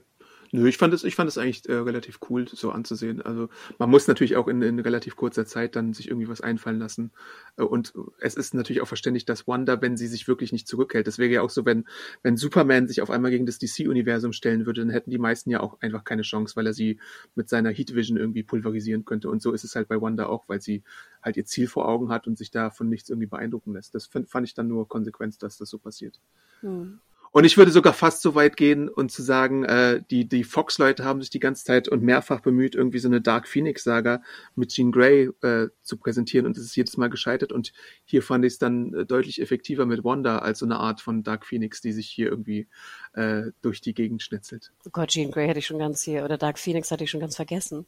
[0.55, 3.23] Nö, ich fand es, ich fand es eigentlich äh, relativ cool, so anzusehen.
[3.23, 3.49] Also
[3.79, 7.09] man muss natürlich auch in, in relativ kurzer Zeit dann sich irgendwie was einfallen lassen.
[7.57, 11.07] Äh, und es ist natürlich auch verständlich, dass Wanda, wenn sie sich wirklich nicht zurückhält,
[11.07, 11.85] das wäre ja auch so, wenn,
[12.21, 15.59] wenn Superman sich auf einmal gegen das DC-Universum stellen würde, dann hätten die meisten ja
[15.59, 16.99] auch einfach keine Chance, weil er sie
[17.33, 19.31] mit seiner Heat Vision irgendwie pulverisieren könnte.
[19.31, 20.83] Und so ist es halt bei Wanda auch, weil sie
[21.23, 23.95] halt ihr Ziel vor Augen hat und sich da von nichts irgendwie beeindrucken lässt.
[23.95, 26.19] Das fand ich dann nur Konsequenz, dass das so passiert.
[26.61, 26.99] Hm.
[27.33, 31.03] Und ich würde sogar fast so weit gehen und zu sagen, äh, die, die Fox-Leute
[31.03, 34.21] haben sich die ganze Zeit und mehrfach bemüht, irgendwie so eine Dark Phoenix-Saga
[34.55, 37.51] mit Jean Grey äh, zu präsentieren und es ist jedes Mal gescheitert.
[37.51, 37.73] Und
[38.05, 41.23] hier fand ich es dann äh, deutlich effektiver mit Wanda als so eine Art von
[41.23, 42.67] Dark Phoenix, die sich hier irgendwie
[43.13, 44.71] äh, durch die Gegend schnetzelt.
[44.85, 47.19] Oh Gott, Jean Grey hätte ich schon ganz hier, oder Dark Phoenix hatte ich schon
[47.19, 47.87] ganz vergessen.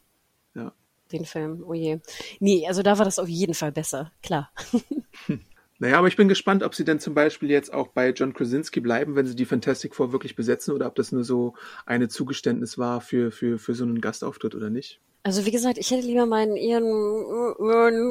[0.56, 0.72] Ja.
[1.12, 2.00] Den Film, oh je.
[2.40, 4.50] Nee, also da war das auf jeden Fall besser, klar.
[5.78, 8.80] Naja, aber ich bin gespannt, ob sie denn zum Beispiel jetzt auch bei John Krasinski
[8.80, 11.54] bleiben, wenn sie die Fantastic Four wirklich besetzen oder ob das nur so
[11.84, 15.00] eine Zugeständnis war für, für, für so einen Gastauftritt oder nicht.
[15.22, 16.84] Also wie gesagt, ich hätte lieber meinen Ian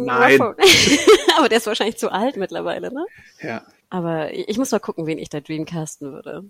[0.06, 0.42] Nein.
[1.38, 3.06] aber der ist wahrscheinlich zu alt mittlerweile, ne?
[3.42, 3.66] Ja.
[3.90, 6.44] Aber ich muss mal gucken, wen ich da dreamcasten würde.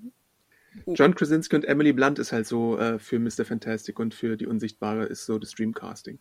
[0.87, 3.45] John Krasinski und Emily Blunt ist halt so äh, für Mr.
[3.45, 6.19] Fantastic und für die Unsichtbare ist so das Dreamcasting.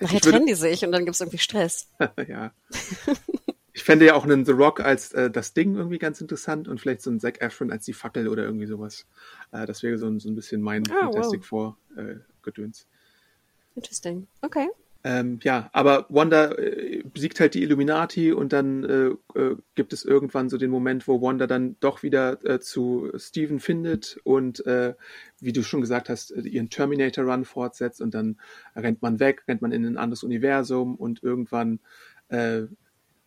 [0.00, 1.88] Nachher trennen die sich und dann gibt's irgendwie Stress.
[2.28, 2.52] ja.
[3.76, 6.80] Ich fände ja auch einen The Rock als äh, das Ding irgendwie ganz interessant und
[6.80, 9.04] vielleicht so ein Zac Efron als die Fackel oder irgendwie sowas.
[9.50, 11.46] Äh, das wäre so ein, so ein bisschen mein oh, Fantastic wow.
[11.46, 12.86] Four äh, Gedöns.
[13.74, 14.28] Interesting.
[14.42, 14.68] Okay.
[15.06, 20.04] Ähm, ja, aber Wanda äh, besiegt halt die Illuminati und dann äh, äh, gibt es
[20.04, 24.94] irgendwann so den Moment, wo Wanda dann doch wieder äh, zu Steven findet und äh,
[25.40, 28.40] wie du schon gesagt hast, äh, ihren Terminator-Run fortsetzt und dann
[28.74, 31.80] rennt man weg, rennt man in ein anderes Universum und irgendwann
[32.28, 32.62] äh,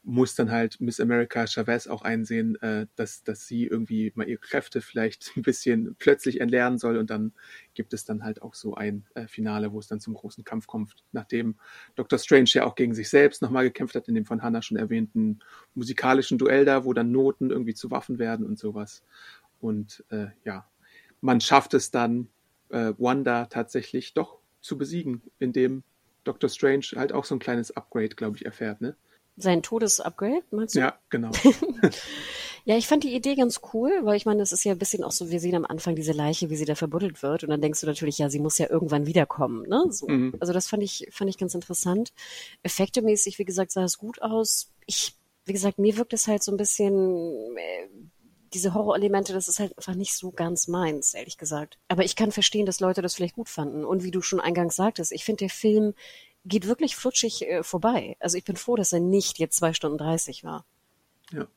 [0.07, 4.39] muss dann halt Miss America Chavez auch einsehen, äh, dass, dass sie irgendwie mal ihre
[4.39, 7.33] Kräfte vielleicht ein bisschen plötzlich entlernen soll und dann
[7.73, 10.65] gibt es dann halt auch so ein äh, Finale, wo es dann zum großen Kampf
[10.65, 11.55] kommt, nachdem
[11.95, 12.17] Dr.
[12.17, 15.39] Strange ja auch gegen sich selbst nochmal gekämpft hat, in dem von Hannah schon erwähnten
[15.75, 19.03] musikalischen Duell da, wo dann Noten irgendwie zu Waffen werden und sowas.
[19.59, 20.69] Und äh, ja,
[21.19, 22.29] man schafft es dann,
[22.69, 25.83] äh, Wanda tatsächlich doch zu besiegen, indem
[26.23, 26.49] Dr.
[26.49, 28.95] Strange halt auch so ein kleines Upgrade, glaube ich, erfährt, ne?
[29.38, 30.79] Sein Todesupgrade, meinst du?
[30.79, 31.29] Ja, genau.
[32.65, 35.03] ja, ich fand die Idee ganz cool, weil ich meine, es ist ja ein bisschen
[35.03, 37.61] auch so, wir sehen am Anfang diese Leiche, wie sie da verbuddelt wird und dann
[37.61, 39.85] denkst du natürlich, ja, sie muss ja irgendwann wiederkommen, ne?
[39.91, 40.07] So.
[40.07, 40.33] Mhm.
[40.39, 42.13] Also das fand ich, fand ich ganz interessant.
[42.63, 44.71] Effektemäßig, wie gesagt, sah es gut aus.
[44.88, 45.15] Ich,
[45.45, 47.88] wie gesagt, mir wirkt es halt so ein bisschen, äh,
[48.53, 51.77] diese Horrorelemente, das ist halt einfach nicht so ganz meins, ehrlich gesagt.
[51.88, 53.85] Aber ich kann verstehen, dass Leute das vielleicht gut fanden.
[53.85, 55.93] Und wie du schon eingangs sagtest, ich finde, der Film
[56.47, 58.17] geht wirklich flutschig äh, vorbei.
[58.19, 60.65] Also ich bin froh, dass er nicht jetzt zwei Stunden dreißig war.
[61.31, 61.47] Ja.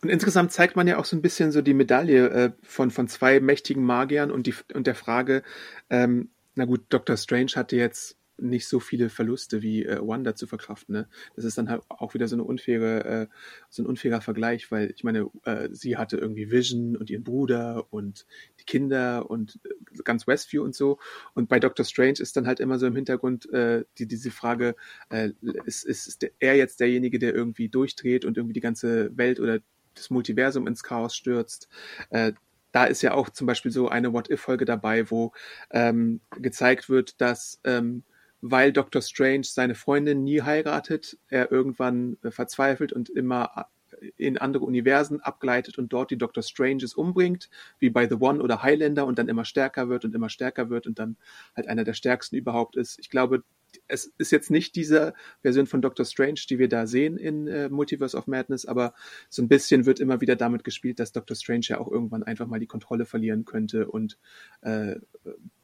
[0.00, 3.08] Und insgesamt zeigt man ja auch so ein bisschen so die Medaille äh, von, von
[3.08, 5.42] zwei mächtigen Magiern und, die, und der Frage,
[5.90, 7.16] ähm, na gut, Dr.
[7.16, 10.94] Strange hatte jetzt nicht so viele Verluste wie äh, Wanda zu verkraften.
[10.94, 11.08] Ne?
[11.36, 13.26] Das ist dann halt auch wieder so eine unfaire, äh,
[13.68, 17.86] so ein unfairer Vergleich, weil ich meine, äh, sie hatte irgendwie Vision und ihren Bruder
[17.90, 18.26] und
[18.60, 20.98] die Kinder und äh, ganz Westview und so.
[21.34, 24.76] Und bei Doctor Strange ist dann halt immer so im Hintergrund äh, die, diese Frage,
[25.10, 25.30] äh,
[25.64, 29.60] ist, ist, ist er jetzt derjenige, der irgendwie durchdreht und irgendwie die ganze Welt oder
[29.94, 31.68] das Multiversum ins Chaos stürzt?
[32.10, 32.32] Äh,
[32.72, 35.32] da ist ja auch zum Beispiel so eine What-If-Folge dabei, wo
[35.70, 38.04] ähm, gezeigt wird, dass ähm,
[38.40, 39.02] weil Dr.
[39.02, 45.20] Strange seine Freundin nie heiratet, er irgendwann äh, verzweifelt und immer äh, in andere Universen
[45.20, 46.42] abgleitet und dort die Dr.
[46.42, 50.28] Stranges umbringt, wie bei The One oder Highlander und dann immer stärker wird und immer
[50.28, 51.16] stärker wird und dann
[51.56, 52.98] halt einer der stärksten überhaupt ist.
[52.98, 53.42] Ich glaube,
[53.86, 57.68] es ist jetzt nicht diese Version von Doctor Strange, die wir da sehen in äh,
[57.68, 58.94] Multiverse of Madness, aber
[59.28, 62.46] so ein bisschen wird immer wieder damit gespielt, dass Doctor Strange ja auch irgendwann einfach
[62.46, 64.18] mal die Kontrolle verlieren könnte und
[64.62, 64.96] äh,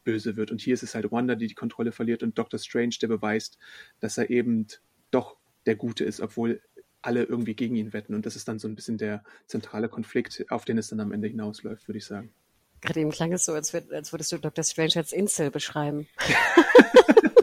[0.04, 0.50] böse wird.
[0.50, 3.58] Und hier ist es halt Wanda, die die Kontrolle verliert und Doctor Strange, der beweist,
[4.00, 4.66] dass er eben
[5.10, 5.36] doch
[5.66, 6.60] der Gute ist, obwohl
[7.02, 8.14] alle irgendwie gegen ihn wetten.
[8.14, 11.12] Und das ist dann so ein bisschen der zentrale Konflikt, auf den es dann am
[11.12, 12.32] Ende hinausläuft, würde ich sagen.
[12.80, 14.64] Gerade eben klang es so, als, würdest du Dr.
[14.64, 16.06] Strange als Insel beschreiben.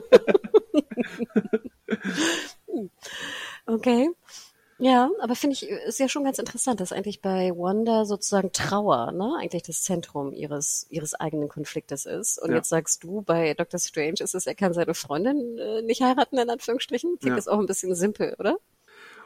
[3.65, 4.09] okay.
[4.83, 9.11] Ja, aber finde ich, ist ja schon ganz interessant, dass eigentlich bei Wanda sozusagen Trauer,
[9.11, 12.41] ne, eigentlich das Zentrum ihres, ihres eigenen Konfliktes ist.
[12.41, 12.55] Und ja.
[12.57, 16.39] jetzt sagst du, bei Doctor Strange ist es, er kann seine Freundin äh, nicht heiraten,
[16.39, 17.19] in Anführungsstrichen.
[17.19, 17.35] Klingt ja.
[17.35, 18.57] das auch ein bisschen simpel, oder?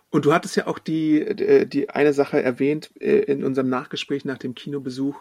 [0.10, 4.26] Und du hattest ja auch die, äh, die eine Sache erwähnt äh, in unserem Nachgespräch
[4.26, 5.16] nach dem Kinobesuch.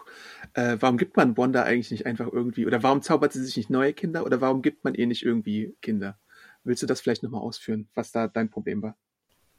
[0.53, 3.69] Äh, warum gibt man Wanda eigentlich nicht einfach irgendwie, oder warum zaubert sie sich nicht
[3.69, 6.17] neue Kinder, oder warum gibt man ihr nicht irgendwie Kinder?
[6.65, 8.97] Willst du das vielleicht nochmal ausführen, was da dein Problem war?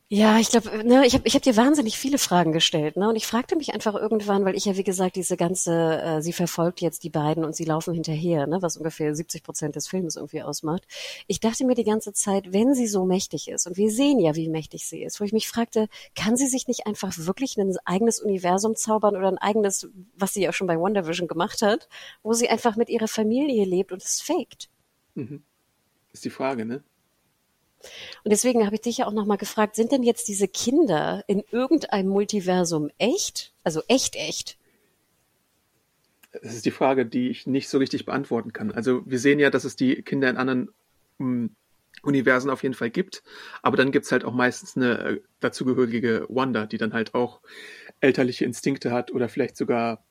[0.09, 3.09] Ja, ich glaube, ne, ich habe ich hab dir wahnsinnig viele Fragen gestellt, ne?
[3.09, 6.33] Und ich fragte mich einfach irgendwann, weil ich ja wie gesagt diese ganze, äh, sie
[6.33, 10.15] verfolgt jetzt die beiden und sie laufen hinterher, ne, was ungefähr 70 Prozent des Films
[10.15, 10.87] irgendwie ausmacht.
[11.27, 14.37] Ich dachte mir die ganze Zeit, wenn sie so mächtig ist und wir sehen ja,
[14.37, 17.75] wie mächtig sie ist, wo ich mich fragte, kann sie sich nicht einfach wirklich ein
[17.85, 21.89] eigenes Universum zaubern oder ein eigenes, was sie ja schon bei Wonder Vision gemacht hat,
[22.23, 24.69] wo sie einfach mit ihrer Familie lebt und es faked?
[25.15, 25.43] Mhm.
[26.13, 26.85] Ist die Frage, ne?
[28.25, 31.45] Und deswegen habe ich dich ja auch nochmal gefragt, sind denn jetzt diese Kinder in
[31.51, 33.53] irgendeinem Multiversum echt?
[33.63, 34.59] Also echt, echt?
[36.43, 38.73] Das ist die Frage, die ich nicht so richtig beantworten kann.
[38.73, 40.69] Also wir sehen ja, dass es die Kinder in anderen
[41.19, 41.57] um, hm,
[42.03, 43.23] Universen auf jeden Fall gibt,
[43.63, 47.41] aber dann gibt es halt auch meistens eine äh, dazugehörige Wanda, die dann halt auch
[48.01, 50.05] elterliche Instinkte hat oder vielleicht sogar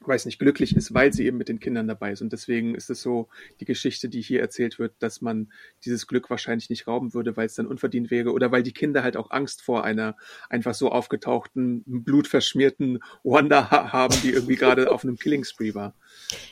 [0.00, 2.22] weiß nicht, glücklich ist, weil sie eben mit den Kindern dabei ist.
[2.22, 3.28] Und deswegen ist es so
[3.60, 5.52] die Geschichte, die hier erzählt wird, dass man
[5.84, 9.02] dieses Glück wahrscheinlich nicht rauben würde, weil es dann unverdient wäre oder weil die Kinder
[9.02, 10.16] halt auch Angst vor einer
[10.50, 15.94] einfach so aufgetauchten, blutverschmierten Wanda haben, die irgendwie gerade auf einem Killing Spree war.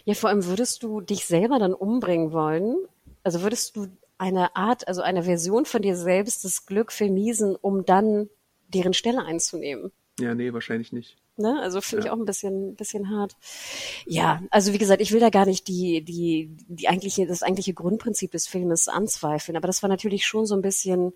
[0.05, 2.77] Ja, vor allem würdest du dich selber dann umbringen wollen?
[3.23, 3.89] Also würdest du
[4.19, 8.29] eine Art, also eine Version von dir selbst das Glück vermiesen, um dann
[8.69, 9.93] deren Stelle einzunehmen?
[10.21, 11.17] Ja, nee, wahrscheinlich nicht.
[11.37, 11.61] Ne?
[11.61, 12.07] Also finde ja.
[12.07, 13.37] ich auch ein bisschen, bisschen hart.
[14.07, 17.75] Ja, also wie gesagt, ich will da gar nicht die, die, die eigentliche, das eigentliche
[17.75, 21.13] Grundprinzip des Filmes anzweifeln, aber das war natürlich schon so ein bisschen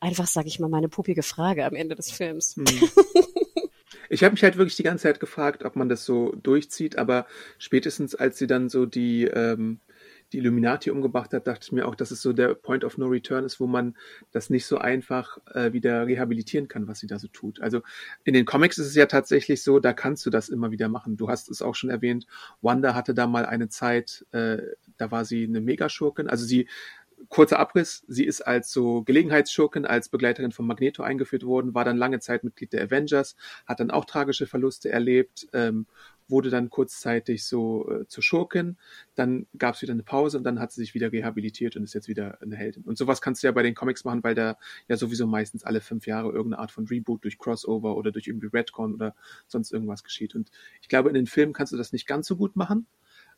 [0.00, 2.56] einfach, sage ich mal, meine puppige Frage am Ende des Films.
[2.56, 2.64] Hm.
[4.10, 7.26] Ich habe mich halt wirklich die ganze Zeit gefragt, ob man das so durchzieht, aber
[7.58, 9.80] spätestens als sie dann so die ähm,
[10.32, 13.06] die Illuminati umgebracht hat, dachte ich mir auch, dass es so der Point of No
[13.06, 13.96] Return ist, wo man
[14.32, 17.60] das nicht so einfach äh, wieder rehabilitieren kann, was sie da so tut.
[17.60, 17.82] Also
[18.24, 21.16] in den Comics ist es ja tatsächlich so, da kannst du das immer wieder machen.
[21.16, 22.26] Du hast es auch schon erwähnt,
[22.62, 24.58] Wanda hatte da mal eine Zeit, äh,
[24.96, 26.68] da war sie eine Megaschurkin, also sie
[27.28, 31.96] kurzer Abriss, sie ist als so Gelegenheitsschurkin, als Begleiterin von Magneto eingeführt worden, war dann
[31.96, 35.86] lange Zeit Mitglied der Avengers, hat dann auch tragische Verluste erlebt, ähm,
[36.28, 38.76] wurde dann kurzzeitig so äh, zur Schurkin,
[39.14, 41.94] dann gab es wieder eine Pause und dann hat sie sich wieder rehabilitiert und ist
[41.94, 42.84] jetzt wieder eine Heldin.
[42.84, 44.56] Und sowas kannst du ja bei den Comics machen, weil da
[44.88, 48.48] ja sowieso meistens alle fünf Jahre irgendeine Art von Reboot durch Crossover oder durch irgendwie
[48.48, 49.14] Redcon oder
[49.46, 50.34] sonst irgendwas geschieht.
[50.34, 50.50] Und
[50.80, 52.86] ich glaube, in den Filmen kannst du das nicht ganz so gut machen.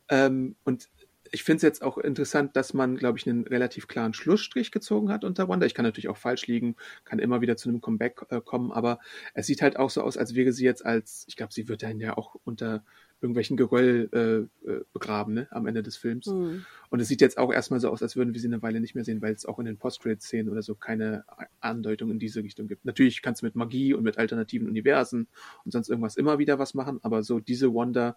[0.09, 0.89] Ähm, und
[1.31, 5.09] ich finde es jetzt auch interessant, dass man, glaube ich, einen relativ klaren Schlussstrich gezogen
[5.09, 5.65] hat unter Wanda.
[5.65, 6.75] Ich kann natürlich auch falsch liegen,
[7.05, 8.99] kann immer wieder zu einem Comeback äh, kommen, aber
[9.33, 11.83] es sieht halt auch so aus, als wäre sie jetzt als, ich glaube, sie wird
[11.83, 12.83] dann ja auch unter
[13.19, 16.27] irgendwelchen Geröll äh, äh, begraben, ne, am Ende des Films.
[16.27, 16.65] Mhm.
[16.89, 18.93] Und es sieht jetzt auch erstmal so aus, als würden wir sie eine Weile nicht
[18.93, 21.25] mehr sehen, weil es auch in den Post-Credit-Szenen oder so keine
[21.59, 22.85] Andeutung in diese Richtung gibt.
[22.85, 25.27] Natürlich kannst du mit Magie und mit alternativen Universen
[25.65, 28.15] und sonst irgendwas immer wieder was machen, aber so diese Wanda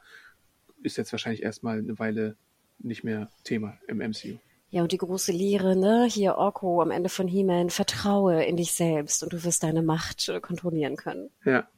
[0.82, 2.36] ist jetzt wahrscheinlich erstmal eine Weile
[2.80, 4.38] nicht mehr Thema im MCU.
[4.70, 8.72] Ja, und die große Lehre, ne, hier Orko am Ende von He-Man, vertraue in dich
[8.72, 11.30] selbst und du wirst deine Macht äh, kontrollieren können.
[11.44, 11.68] Ja.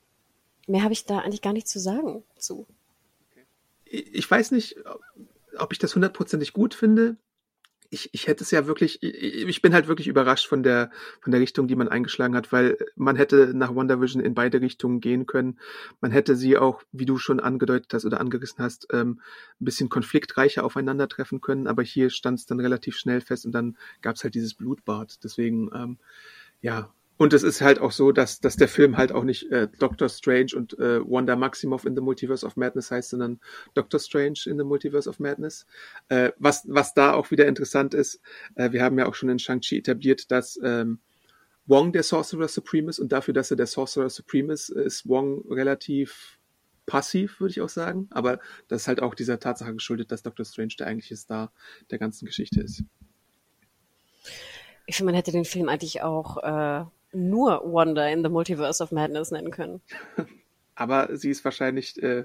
[0.66, 2.66] Mehr habe ich da eigentlich gar nicht zu sagen zu.
[3.84, 4.76] Ich weiß nicht,
[5.58, 7.16] ob ich das hundertprozentig gut finde
[7.92, 10.90] ich, ich hätte es ja wirklich, ich, ich bin halt wirklich überrascht von der,
[11.20, 14.62] von der Richtung, die man eingeschlagen hat, weil man hätte nach Wonder Vision in beide
[14.62, 15.58] Richtungen gehen können.
[16.00, 19.20] Man hätte sie auch, wie du schon angedeutet hast oder angerissen hast, ähm,
[19.60, 23.76] ein bisschen konfliktreicher aufeinandertreffen können, aber hier stand es dann relativ schnell fest und dann
[24.00, 25.22] gab es halt dieses Blutbad.
[25.22, 25.98] Deswegen, ähm,
[26.62, 29.68] ja, und es ist halt auch so, dass, dass der Film halt auch nicht äh,
[29.78, 33.38] Doctor Strange und äh, Wanda Maximoff in the Multiverse of Madness heißt, sondern
[33.74, 35.64] Doctor Strange in the Multiverse of Madness.
[36.08, 38.20] Äh, was, was da auch wieder interessant ist,
[38.56, 40.98] äh, wir haben ja auch schon in Shang-Chi etabliert, dass ähm,
[41.66, 45.44] Wong der Sorcerer Supreme ist und dafür, dass er der Sorcerer Supreme ist, ist Wong
[45.48, 46.40] relativ
[46.86, 48.08] passiv, würde ich auch sagen.
[48.10, 51.52] Aber das ist halt auch dieser Tatsache geschuldet, dass Doctor Strange der eigentliche Star
[51.92, 52.82] der ganzen Geschichte ist.
[54.86, 58.92] Ich finde, man hätte den Film eigentlich auch äh, nur Wanda in the Multiverse of
[58.92, 59.80] Madness nennen können.
[60.74, 62.24] Aber sie ist wahrscheinlich, äh,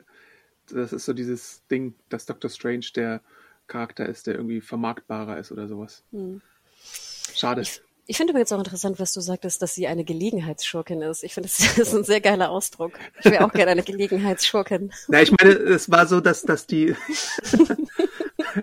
[0.69, 3.21] das ist so dieses Ding, dass Doctor Strange der
[3.67, 6.03] Charakter ist, der irgendwie vermarktbarer ist oder sowas.
[6.11, 6.41] Hm.
[7.35, 7.61] Schade.
[7.61, 11.23] Ich, ich finde übrigens auch interessant, was du sagtest, dass sie eine Gelegenheitsschurkin ist.
[11.23, 12.93] Ich finde, das ist ein sehr geiler Ausdruck.
[13.19, 14.91] Ich wäre auch gerne eine Gelegenheitsschurkin.
[15.09, 16.95] Na, ich meine, es war so, dass, dass die,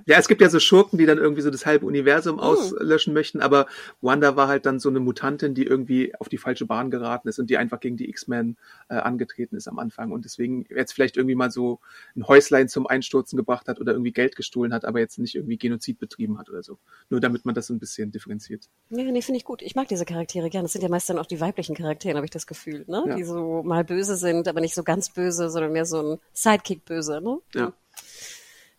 [0.06, 2.40] Ja, es gibt ja so Schurken, die dann irgendwie so das halbe Universum hm.
[2.40, 3.66] auslöschen möchten, aber
[4.00, 7.38] Wanda war halt dann so eine Mutantin, die irgendwie auf die falsche Bahn geraten ist
[7.38, 8.56] und die einfach gegen die X-Men
[8.88, 11.80] äh, angetreten ist am Anfang und deswegen jetzt vielleicht irgendwie mal so
[12.16, 15.58] ein Häuslein zum Einstürzen gebracht hat oder irgendwie Geld gestohlen hat, aber jetzt nicht irgendwie
[15.58, 16.78] Genozid betrieben hat oder so.
[17.10, 18.68] Nur damit man das so ein bisschen differenziert.
[18.90, 19.62] Ja, nee, finde ich gut.
[19.62, 20.64] Ich mag diese Charaktere gerne.
[20.64, 23.04] Das sind ja meist dann auch die weiblichen Charaktere, habe ich das Gefühl, ne?
[23.06, 23.16] Ja.
[23.16, 27.20] Die so mal böse sind, aber nicht so ganz böse, sondern mehr so ein Sidekick-böse,
[27.20, 27.38] ne?
[27.54, 27.72] Ja.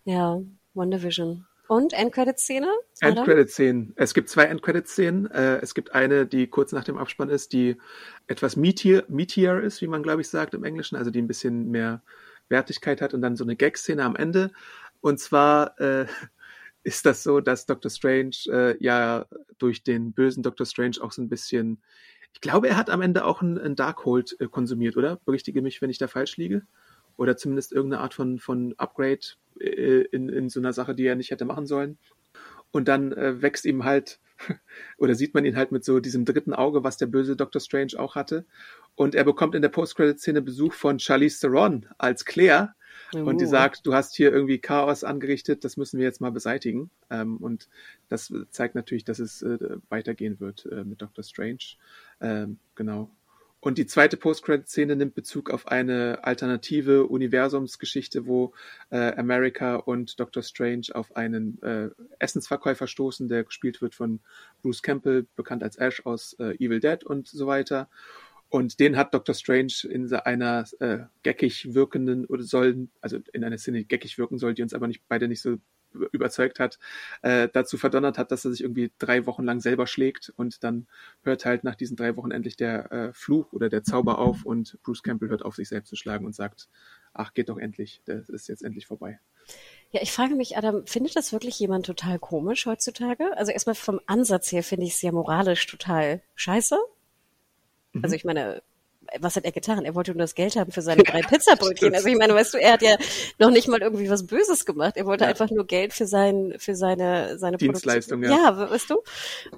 [0.04, 0.42] Ja,
[0.76, 1.46] WandaVision.
[1.68, 2.68] Und Endcredit-Szene?
[3.02, 3.94] Endcredit-Szenen.
[3.96, 5.32] Es gibt zwei Endcredit-Szenen.
[5.32, 7.78] Äh, es gibt eine, die kurz nach dem Abspann ist, die
[8.28, 11.72] etwas meatier, meatier ist, wie man, glaube ich, sagt im Englischen, also die ein bisschen
[11.72, 12.04] mehr
[12.50, 14.52] Wertigkeit hat und dann so eine Gag-Szene am Ende.
[15.02, 16.06] Und zwar äh,
[16.84, 19.26] ist das so, dass Doctor Strange äh, ja
[19.58, 21.82] durch den bösen Doctor Strange auch so ein bisschen,
[22.34, 25.16] ich glaube, er hat am Ende auch ein, ein Darkhold äh, konsumiert, oder?
[25.26, 26.62] Berichtige mich, wenn ich da falsch liege.
[27.18, 29.22] Oder zumindest irgendeine Art von, von Upgrade
[29.60, 31.98] äh, in, in so einer Sache, die er nicht hätte machen sollen.
[32.72, 34.20] Und dann äh, wächst ihm halt,
[34.98, 37.94] oder sieht man ihn halt mit so diesem dritten Auge, was der böse Doctor Strange
[37.98, 38.46] auch hatte.
[38.96, 42.76] Und er bekommt in der Post-Credit-Szene Besuch von Charlize Theron als Claire.
[43.14, 43.20] Oh.
[43.20, 43.50] Und die oh.
[43.50, 46.90] sagt, du hast hier irgendwie Chaos angerichtet, das müssen wir jetzt mal beseitigen.
[47.10, 47.70] Ähm, und
[48.10, 51.76] das zeigt natürlich, dass es äh, weitergehen wird äh, mit Doctor Strange.
[52.20, 53.10] Ähm, genau.
[53.66, 58.54] Und die zweite Post-Credit-Szene nimmt Bezug auf eine alternative Universumsgeschichte, wo
[58.92, 61.90] äh, America und Doctor Strange auf einen äh,
[62.20, 64.20] Essensverkäufer stoßen, der gespielt wird von
[64.62, 67.90] Bruce Campbell, bekannt als Ash aus äh, Evil Dead und so weiter.
[68.50, 73.58] Und den hat Doctor Strange in einer äh, geckig wirkenden oder sollen, also in einer
[73.58, 75.58] Szene geckig wirken soll, die uns aber nicht beide nicht so
[76.12, 76.80] überzeugt hat,
[77.22, 80.88] äh, dazu verdonnert hat, dass er sich irgendwie drei Wochen lang selber schlägt und dann
[81.24, 84.78] hört halt nach diesen drei Wochen endlich der äh, Fluch oder der Zauber auf und
[84.84, 86.68] Bruce Campbell hört auf, sich selbst zu schlagen und sagt,
[87.14, 89.20] ach, geht doch endlich, das ist jetzt endlich vorbei.
[89.92, 93.38] Ja, ich frage mich, Adam, findet das wirklich jemand total komisch heutzutage?
[93.38, 96.78] Also erstmal vom Ansatz her finde ich es ja moralisch total scheiße.
[98.02, 98.14] Also mhm.
[98.14, 98.62] ich meine,
[99.20, 99.86] was hat er getan?
[99.86, 101.94] Er wollte nur das Geld haben für seine drei Pizzabrötchen.
[101.94, 102.98] Also ich meine, weißt du, er hat ja
[103.40, 104.98] noch nicht mal irgendwie was Böses gemacht.
[104.98, 105.30] Er wollte ja.
[105.30, 108.24] einfach nur Geld für sein, für seine, seine Dienstleistung.
[108.24, 108.30] Ja.
[108.30, 109.02] ja, weißt du?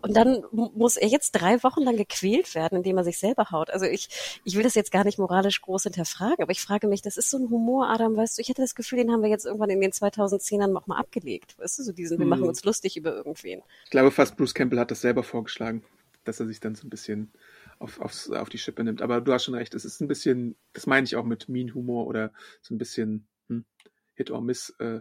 [0.02, 3.70] Und dann muss er jetzt drei Wochen lang gequält werden, indem er sich selber haut.
[3.70, 4.10] Also ich,
[4.43, 7.30] ich will das jetzt gar nicht moralisch groß hinterfragen, aber ich frage mich, das ist
[7.30, 9.70] so ein Humor, Adam, weißt du, ich hatte das Gefühl, den haben wir jetzt irgendwann
[9.70, 11.56] in den 2010ern noch mal abgelegt.
[11.58, 12.30] Weißt du, so diesen, wir hm.
[12.30, 13.62] machen uns lustig über irgendwen.
[13.86, 15.84] Ich glaube fast Bruce Campbell hat das selber vorgeschlagen,
[16.24, 17.32] dass er sich dann so ein bisschen
[17.80, 19.02] auf, aufs, auf die Schippe nimmt.
[19.02, 22.08] Aber du hast schon recht, es ist ein bisschen, das meine ich auch mit Mean-Humor
[22.08, 23.66] oder so ein bisschen hm,
[24.14, 25.00] Hit or Miss, äh,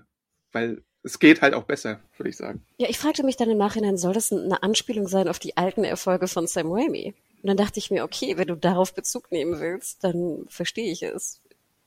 [0.52, 2.66] weil es geht halt auch besser, würde ich sagen.
[2.78, 5.84] Ja, ich fragte mich dann im Nachhinein, soll das eine Anspielung sein auf die alten
[5.84, 7.14] Erfolge von Sam Raimi?
[7.42, 11.02] Und dann dachte ich mir, okay, wenn du darauf Bezug nehmen willst, dann verstehe ich
[11.02, 11.40] es.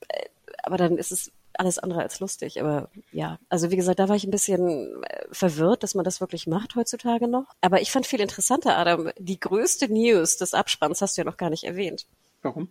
[0.08, 0.28] Äh,
[0.62, 2.60] aber dann ist es alles andere als lustig.
[2.60, 6.20] Aber ja, also wie gesagt, da war ich ein bisschen äh, verwirrt, dass man das
[6.20, 7.46] wirklich macht heutzutage noch.
[7.60, 11.36] Aber ich fand viel interessanter, Adam, die größte News des Abspanns hast du ja noch
[11.36, 12.06] gar nicht erwähnt.
[12.42, 12.70] Warum?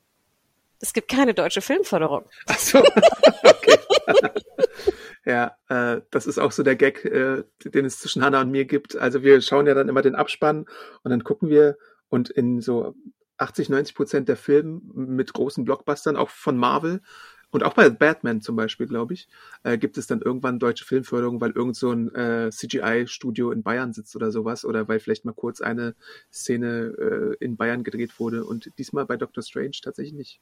[0.82, 2.24] Es gibt keine deutsche Filmförderung.
[2.48, 2.80] Ach so,
[3.44, 3.80] okay.
[5.26, 8.66] ja, äh, das ist auch so der Gag, äh, den es zwischen Hannah und mir
[8.66, 8.96] gibt.
[8.96, 10.66] Also wir schauen ja dann immer den Abspann
[11.04, 11.78] und dann gucken wir
[12.08, 12.96] und in so
[13.40, 17.02] 80, 90 Prozent der Filme mit großen Blockbustern, auch von Marvel,
[17.52, 19.28] und auch bei Batman zum Beispiel, glaube ich,
[19.64, 23.93] äh, gibt es dann irgendwann deutsche Filmförderung, weil irgend so ein äh, CGI-Studio in Bayern
[23.93, 25.95] sitzt oder sowas oder weil vielleicht mal kurz eine
[26.32, 30.39] Szene äh, in Bayern gedreht wurde und diesmal bei Doctor Strange tatsächlich nicht.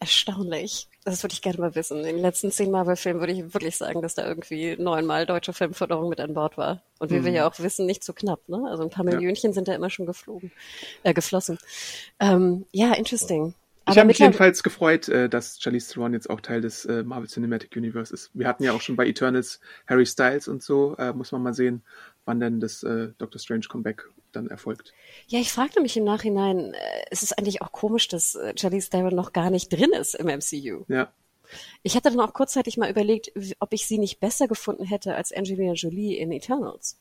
[0.00, 0.88] Erstaunlich.
[1.04, 1.98] Das würde ich gerne mal wissen.
[1.98, 6.08] In den letzten zehn Marvel-Filmen würde ich wirklich sagen, dass da irgendwie neunmal deutsche Filmförderung
[6.08, 6.82] mit an Bord war.
[6.98, 7.24] Und wie mhm.
[7.26, 8.48] wir ja auch wissen, nicht zu knapp.
[8.48, 8.66] Ne?
[8.70, 9.54] Also ein paar Millionchen ja.
[9.54, 10.52] sind da immer schon geflogen,
[11.02, 11.58] äh, geflossen.
[12.18, 13.54] Ähm, ja, interesting
[13.90, 17.28] ich habe mich jedenfalls gefreut, äh, dass Charlize Theron jetzt auch Teil des äh, Marvel
[17.28, 18.30] Cinematic Universe ist.
[18.34, 20.96] Wir hatten ja auch schon bei Eternals Harry Styles und so.
[20.96, 21.82] Äh, muss man mal sehen,
[22.24, 24.92] wann denn das äh, Doctor Strange Comeback dann erfolgt.
[25.26, 26.78] Ja, ich fragte mich im Nachhinein, äh,
[27.10, 30.26] es ist eigentlich auch komisch, dass äh, Charlize Theron noch gar nicht drin ist im
[30.26, 30.84] MCU.
[30.88, 31.12] Ja.
[31.82, 35.32] Ich hatte dann auch kurzzeitig mal überlegt, ob ich sie nicht besser gefunden hätte als
[35.32, 36.98] Angelina Jolie in Eternals.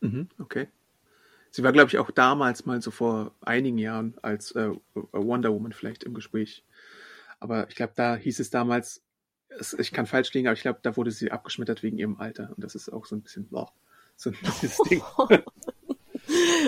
[0.00, 0.68] Mhm, okay.
[1.50, 5.72] Sie war, glaube ich, auch damals mal so vor einigen Jahren als äh, Wonder Woman
[5.72, 6.64] vielleicht im Gespräch.
[7.40, 9.02] Aber ich glaube, da hieß es damals,
[9.48, 12.52] es, ich kann falsch liegen, aber ich glaube, da wurde sie abgeschmettert wegen ihrem Alter.
[12.54, 13.72] Und das ist auch so ein bisschen, boah,
[14.16, 15.02] so ein bisschen das Ding.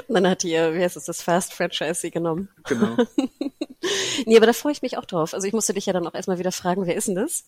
[0.08, 2.48] Und dann hat die, wie heißt es, das Fast Franchise sie genommen.
[2.66, 2.96] Genau.
[4.26, 5.34] nee, aber da freue ich mich auch drauf.
[5.34, 7.44] Also ich musste dich ja dann auch erstmal wieder fragen, wer ist denn das?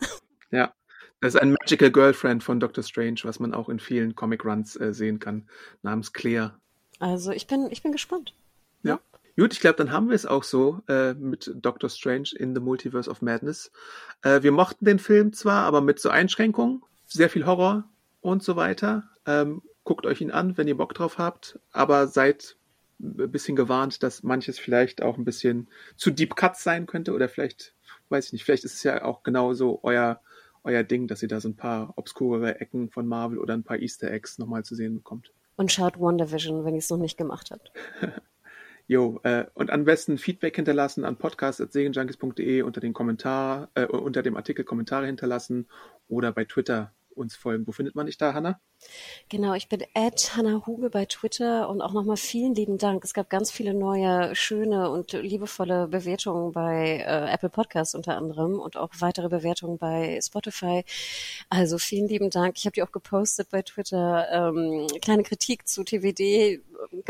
[0.51, 0.75] Ja,
[1.21, 4.77] das ist ein Magical Girlfriend von Doctor Strange, was man auch in vielen Comic Runs
[4.77, 5.49] äh, sehen kann,
[5.83, 6.61] namens Claire.
[7.03, 8.35] Also ich bin, ich bin gespannt.
[8.83, 9.01] Ja.
[9.37, 12.61] Gut, ich glaube, dann haben wir es auch so äh, mit Doctor Strange in the
[12.61, 13.73] Multiverse of Madness.
[14.23, 16.83] Äh, wir mochten den Film zwar, aber mit so Einschränkungen.
[17.07, 17.85] Sehr viel Horror,
[18.23, 19.11] und so weiter.
[19.27, 22.57] Ähm, guckt euch ihn an, wenn ihr Bock drauf habt, aber seid
[23.01, 27.29] ein bisschen gewarnt, dass manches vielleicht auch ein bisschen zu Deep Cuts sein könnte oder
[27.29, 27.75] vielleicht,
[28.09, 30.21] weiß ich nicht, vielleicht ist es ja auch genauso euer,
[30.63, 33.81] euer Ding, dass ihr da so ein paar obskurere Ecken von Marvel oder ein paar
[33.81, 35.33] Easter Eggs nochmal zu sehen bekommt.
[35.57, 37.73] Und schaut WandaVision, wenn ihr es noch nicht gemacht habt.
[38.89, 44.37] Jo, äh, und am besten Feedback hinterlassen an podcast.segenjunkies.de unter den Kommentar, äh, unter dem
[44.37, 45.69] Artikel Kommentare hinterlassen
[46.09, 47.67] oder bei Twitter uns folgen.
[47.67, 48.61] Wo findet man dich da, Hanna?
[49.29, 53.03] Genau, ich bin at Hanna Huge bei Twitter und auch nochmal vielen lieben Dank.
[53.05, 58.61] Es gab ganz viele neue, schöne und liebevolle Bewertungen bei äh, Apple Podcasts unter anderem
[58.61, 60.85] und auch weitere Bewertungen bei Spotify.
[61.49, 62.57] Also vielen lieben Dank.
[62.59, 64.29] Ich habe die auch gepostet bei Twitter.
[64.31, 66.61] Ähm, kleine Kritik zu TWD äh,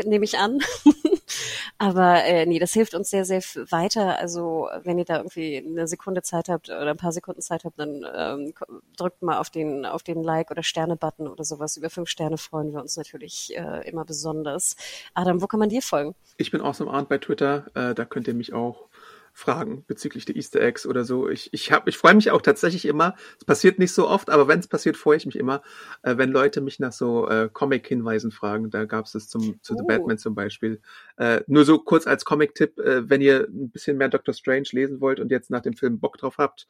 [0.05, 0.59] nehme ich an.
[1.77, 4.19] Aber äh, nee, das hilft uns sehr, sehr weiter.
[4.19, 7.79] Also wenn ihr da irgendwie eine Sekunde Zeit habt oder ein paar Sekunden Zeit habt,
[7.79, 8.53] dann ähm,
[8.97, 11.62] drückt mal auf den, auf den Like- oder Sterne-Button oder sowas.
[11.77, 14.75] Über fünf Sterne freuen wir uns natürlich äh, immer besonders.
[15.13, 16.15] Adam, wo kann man dir folgen?
[16.37, 17.65] Ich bin Awesome Arndt bei Twitter.
[17.73, 18.89] Äh, da könnt ihr mich auch
[19.35, 21.27] Fragen bezüglich der Easter Eggs oder so.
[21.27, 24.47] Ich, ich, hab, ich freue mich auch tatsächlich immer, es passiert nicht so oft, aber
[24.47, 25.63] wenn es passiert, freue ich mich immer,
[26.03, 28.69] äh, wenn Leute mich nach so äh, Comic-Hinweisen fragen.
[28.69, 29.77] Da gab es das zum, zu oh.
[29.77, 30.81] The Batman zum Beispiel.
[31.17, 35.01] Äh, nur so kurz als Comic-Tipp, äh, wenn ihr ein bisschen mehr Doctor Strange lesen
[35.01, 36.67] wollt und jetzt nach dem Film Bock drauf habt,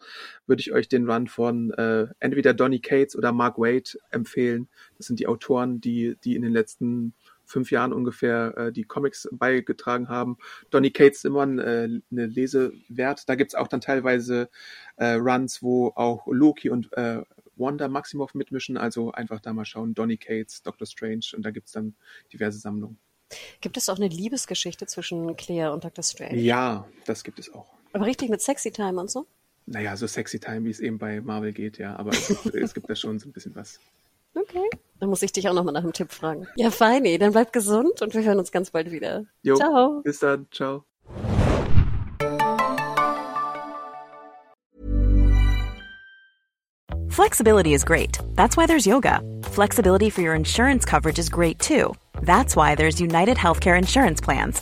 [0.48, 4.70] würde ich euch den Run von äh, entweder Donny Cates oder Mark Waid empfehlen.
[4.98, 7.14] Das sind die Autoren, die, die in den letzten
[7.54, 10.38] fünf Jahren ungefähr äh, die Comics beigetragen haben.
[10.72, 13.30] Donny Cates immer äh, eine Lesewert.
[13.30, 14.50] Da gibt's auch dann teilweise
[14.98, 17.22] äh, Runs, wo auch Loki und äh,
[17.56, 18.76] Wanda Maximoff mitmischen.
[18.78, 19.94] Also einfach da mal schauen.
[19.94, 21.96] Donny Cates, Doctor Strange und da gibt's dann
[22.34, 22.98] diverse Sammlungen.
[23.62, 26.04] Gibt es auch eine Liebesgeschichte zwischen Claire und Dr.
[26.04, 26.38] Strange?
[26.38, 27.68] Ja, das gibt es auch.
[27.94, 29.26] Aber richtig mit Sexy Time und so?
[29.66, 31.96] Naja, so Sexy Time, wie es eben bei Marvel geht, ja.
[31.96, 33.80] Aber es gibt, es gibt da schon so ein bisschen was.
[34.36, 34.68] Okay.
[35.04, 36.48] Dann muss ich dich auch nochmal nach einem Tipp fragen.
[36.56, 37.18] Ja, feini.
[37.18, 39.26] Dann bleib gesund und wir hören uns ganz bald wieder.
[39.42, 40.00] Jo, ciao.
[40.02, 40.48] Bis dann.
[40.50, 40.86] Ciao.
[47.10, 48.18] Flexibility is great.
[48.38, 49.20] That's why there's yoga.
[49.50, 51.94] Flexibility for your insurance coverage is great too.
[52.22, 54.62] That's why there's United Healthcare Insurance Plans.